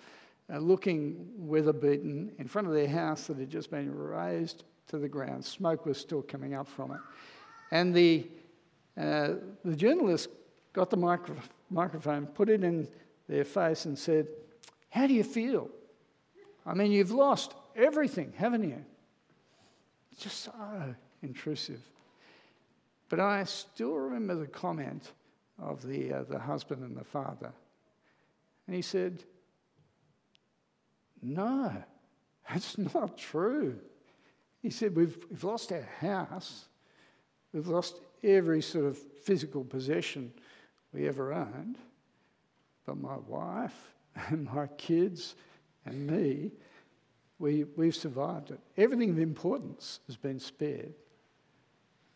uh, 0.51 0.57
looking 0.57 1.27
weather 1.37 1.73
beaten 1.73 2.31
in 2.37 2.47
front 2.47 2.67
of 2.67 2.73
their 2.73 2.87
house 2.87 3.27
that 3.27 3.37
had 3.37 3.49
just 3.49 3.71
been 3.71 3.93
razed 3.93 4.63
to 4.87 4.97
the 4.97 5.07
ground. 5.07 5.43
Smoke 5.45 5.85
was 5.85 5.97
still 5.97 6.21
coming 6.21 6.53
up 6.53 6.67
from 6.67 6.91
it. 6.91 6.99
And 7.71 7.93
the, 7.93 8.27
uh, 8.97 9.35
the 9.63 9.75
journalist 9.75 10.29
got 10.73 10.89
the 10.89 10.97
micro- 10.97 11.37
microphone, 11.69 12.25
put 12.25 12.49
it 12.49 12.63
in 12.63 12.87
their 13.29 13.45
face, 13.45 13.85
and 13.85 13.97
said, 13.97 14.27
How 14.89 15.07
do 15.07 15.13
you 15.13 15.23
feel? 15.23 15.69
I 16.65 16.73
mean, 16.73 16.91
you've 16.91 17.11
lost 17.11 17.53
everything, 17.75 18.33
haven't 18.35 18.63
you? 18.63 18.83
It's 20.11 20.21
just 20.21 20.43
so 20.43 20.95
intrusive. 21.23 21.81
But 23.09 23.19
I 23.19 23.43
still 23.45 23.93
remember 23.93 24.35
the 24.35 24.47
comment 24.47 25.11
of 25.59 25.85
the, 25.85 26.13
uh, 26.13 26.23
the 26.23 26.39
husband 26.39 26.83
and 26.83 26.95
the 26.95 27.03
father. 27.03 27.51
And 28.67 28.75
he 28.75 28.81
said, 28.81 29.23
No, 31.21 31.71
that's 32.49 32.77
not 32.93 33.17
true. 33.17 33.79
He 34.61 34.69
said, 34.69 34.95
We've, 34.95 35.17
we've 35.29 35.43
lost 35.43 35.71
our 35.71 35.87
house, 35.99 36.65
We've 37.53 37.67
lost 37.67 37.99
every 38.23 38.61
sort 38.61 38.85
of 38.85 38.97
physical 38.97 39.63
possession 39.63 40.31
we 40.93 41.07
ever 41.07 41.33
owned. 41.33 41.77
But 42.85 42.97
my 42.97 43.17
wife 43.27 43.93
and 44.29 44.45
my 44.45 44.67
kids 44.77 45.35
and 45.85 46.07
me, 46.07 46.51
we, 47.39 47.65
we've 47.75 47.95
survived 47.95 48.51
it. 48.51 48.59
Everything 48.77 49.09
of 49.09 49.19
importance 49.19 49.99
has 50.07 50.15
been 50.15 50.39
spared. 50.39 50.93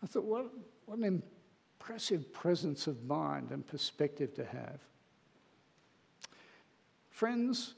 I 0.04 0.08
thought, 0.08 0.24
what, 0.24 0.52
what 0.86 1.00
an 1.00 1.22
impressive 1.80 2.32
presence 2.32 2.88
of 2.88 3.04
mind 3.06 3.52
and 3.52 3.66
perspective 3.66 4.36
to 4.36 4.46
have. 4.46 4.80
Friends, 7.10 7.74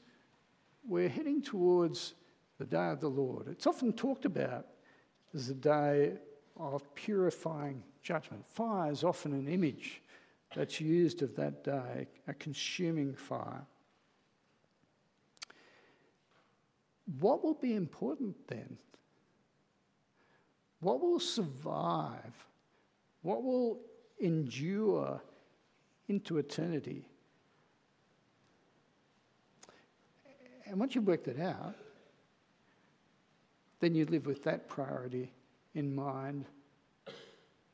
we're 0.88 1.08
heading 1.08 1.42
towards 1.42 2.14
the 2.58 2.64
day 2.64 2.90
of 2.90 3.00
the 3.00 3.08
Lord. 3.08 3.46
It's 3.48 3.66
often 3.66 3.92
talked 3.92 4.24
about 4.24 4.66
as 5.34 5.48
the 5.48 5.54
day 5.54 6.14
of 6.56 6.94
purifying 6.94 7.82
judgment. 8.02 8.44
Fire 8.48 8.90
is 8.90 9.04
often 9.04 9.32
an 9.32 9.46
image 9.46 10.02
that's 10.56 10.80
used 10.80 11.22
of 11.22 11.36
that 11.36 11.62
day, 11.62 12.08
a 12.26 12.34
consuming 12.34 13.14
fire. 13.14 13.66
What 17.20 17.44
will 17.44 17.54
be 17.54 17.74
important 17.74 18.36
then? 18.48 18.78
What 20.80 21.00
will 21.00 21.20
survive? 21.20 22.46
What 23.22 23.42
will 23.42 23.80
endure 24.20 25.20
into 26.08 26.38
eternity? 26.38 27.06
And 30.68 30.78
once 30.78 30.94
you've 30.94 31.06
worked 31.06 31.28
it 31.28 31.40
out, 31.40 31.74
then 33.80 33.94
you 33.94 34.04
live 34.06 34.26
with 34.26 34.44
that 34.44 34.68
priority 34.68 35.32
in 35.74 35.94
mind 35.94 36.44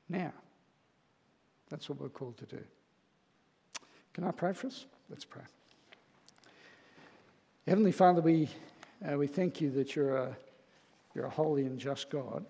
now. 0.08 0.32
That's 1.70 1.88
what 1.88 2.00
we're 2.00 2.08
called 2.08 2.36
to 2.38 2.46
do. 2.46 2.62
Can 4.12 4.24
I 4.24 4.30
pray 4.30 4.52
for 4.52 4.68
us? 4.68 4.86
Let's 5.10 5.24
pray. 5.24 5.42
Heavenly 7.66 7.92
Father, 7.92 8.20
we, 8.20 8.48
uh, 9.04 9.16
we 9.16 9.26
thank 9.26 9.60
you 9.60 9.70
that 9.70 9.96
you're 9.96 10.16
a, 10.16 10.36
you're 11.14 11.24
a 11.24 11.30
holy 11.30 11.64
and 11.64 11.78
just 11.78 12.10
God. 12.10 12.44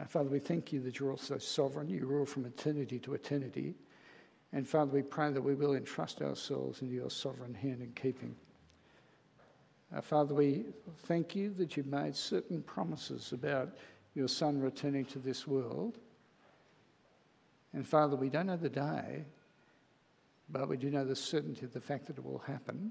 Uh, 0.00 0.04
Father, 0.04 0.30
we 0.30 0.38
thank 0.38 0.72
you 0.72 0.80
that 0.82 0.98
you're 0.98 1.10
also 1.10 1.36
sovereign. 1.36 1.88
You 1.88 2.06
rule 2.06 2.24
from 2.24 2.46
eternity 2.46 2.98
to 3.00 3.14
eternity. 3.14 3.74
And 4.52 4.66
Father, 4.66 4.92
we 4.92 5.02
pray 5.02 5.32
that 5.32 5.42
we 5.42 5.54
will 5.54 5.74
entrust 5.74 6.22
ourselves 6.22 6.80
into 6.80 6.94
your 6.94 7.10
sovereign 7.10 7.54
hand 7.54 7.80
and 7.80 7.94
keeping. 7.94 8.36
Uh, 9.94 10.00
Father, 10.00 10.34
we 10.34 10.64
thank 11.04 11.36
you 11.36 11.54
that 11.54 11.76
you've 11.76 11.86
made 11.86 12.16
certain 12.16 12.62
promises 12.62 13.32
about 13.32 13.76
your 14.14 14.28
Son 14.28 14.60
returning 14.60 15.04
to 15.04 15.18
this 15.18 15.46
world. 15.46 15.98
And 17.72 17.86
Father, 17.86 18.16
we 18.16 18.28
don't 18.28 18.46
know 18.46 18.56
the 18.56 18.68
day, 18.68 19.24
but 20.48 20.68
we 20.68 20.76
do 20.76 20.90
know 20.90 21.04
the 21.04 21.14
certainty 21.14 21.64
of 21.64 21.72
the 21.72 21.80
fact 21.80 22.06
that 22.06 22.18
it 22.18 22.24
will 22.24 22.38
happen. 22.38 22.90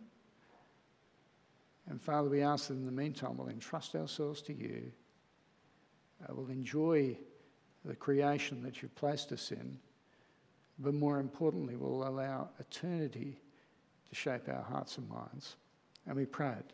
And 1.87 2.01
Father, 2.01 2.29
we 2.29 2.41
ask 2.41 2.69
that 2.69 2.75
in 2.75 2.85
the 2.85 2.91
meantime 2.91 3.37
we'll 3.37 3.49
entrust 3.49 3.95
ourselves 3.95 4.41
to 4.43 4.53
you. 4.53 4.91
Uh, 6.23 6.33
we'll 6.33 6.49
enjoy 6.49 7.17
the 7.83 7.95
creation 7.95 8.63
that 8.63 8.81
you've 8.81 8.95
placed 8.95 9.31
us 9.31 9.51
in. 9.51 9.77
But 10.79 10.93
more 10.93 11.19
importantly, 11.19 11.75
we'll 11.75 12.07
allow 12.07 12.49
eternity 12.59 13.39
to 14.09 14.15
shape 14.15 14.47
our 14.47 14.63
hearts 14.63 14.97
and 14.97 15.09
minds. 15.09 15.57
And 16.07 16.15
we 16.15 16.25
pray 16.25 16.53
it 16.59 16.73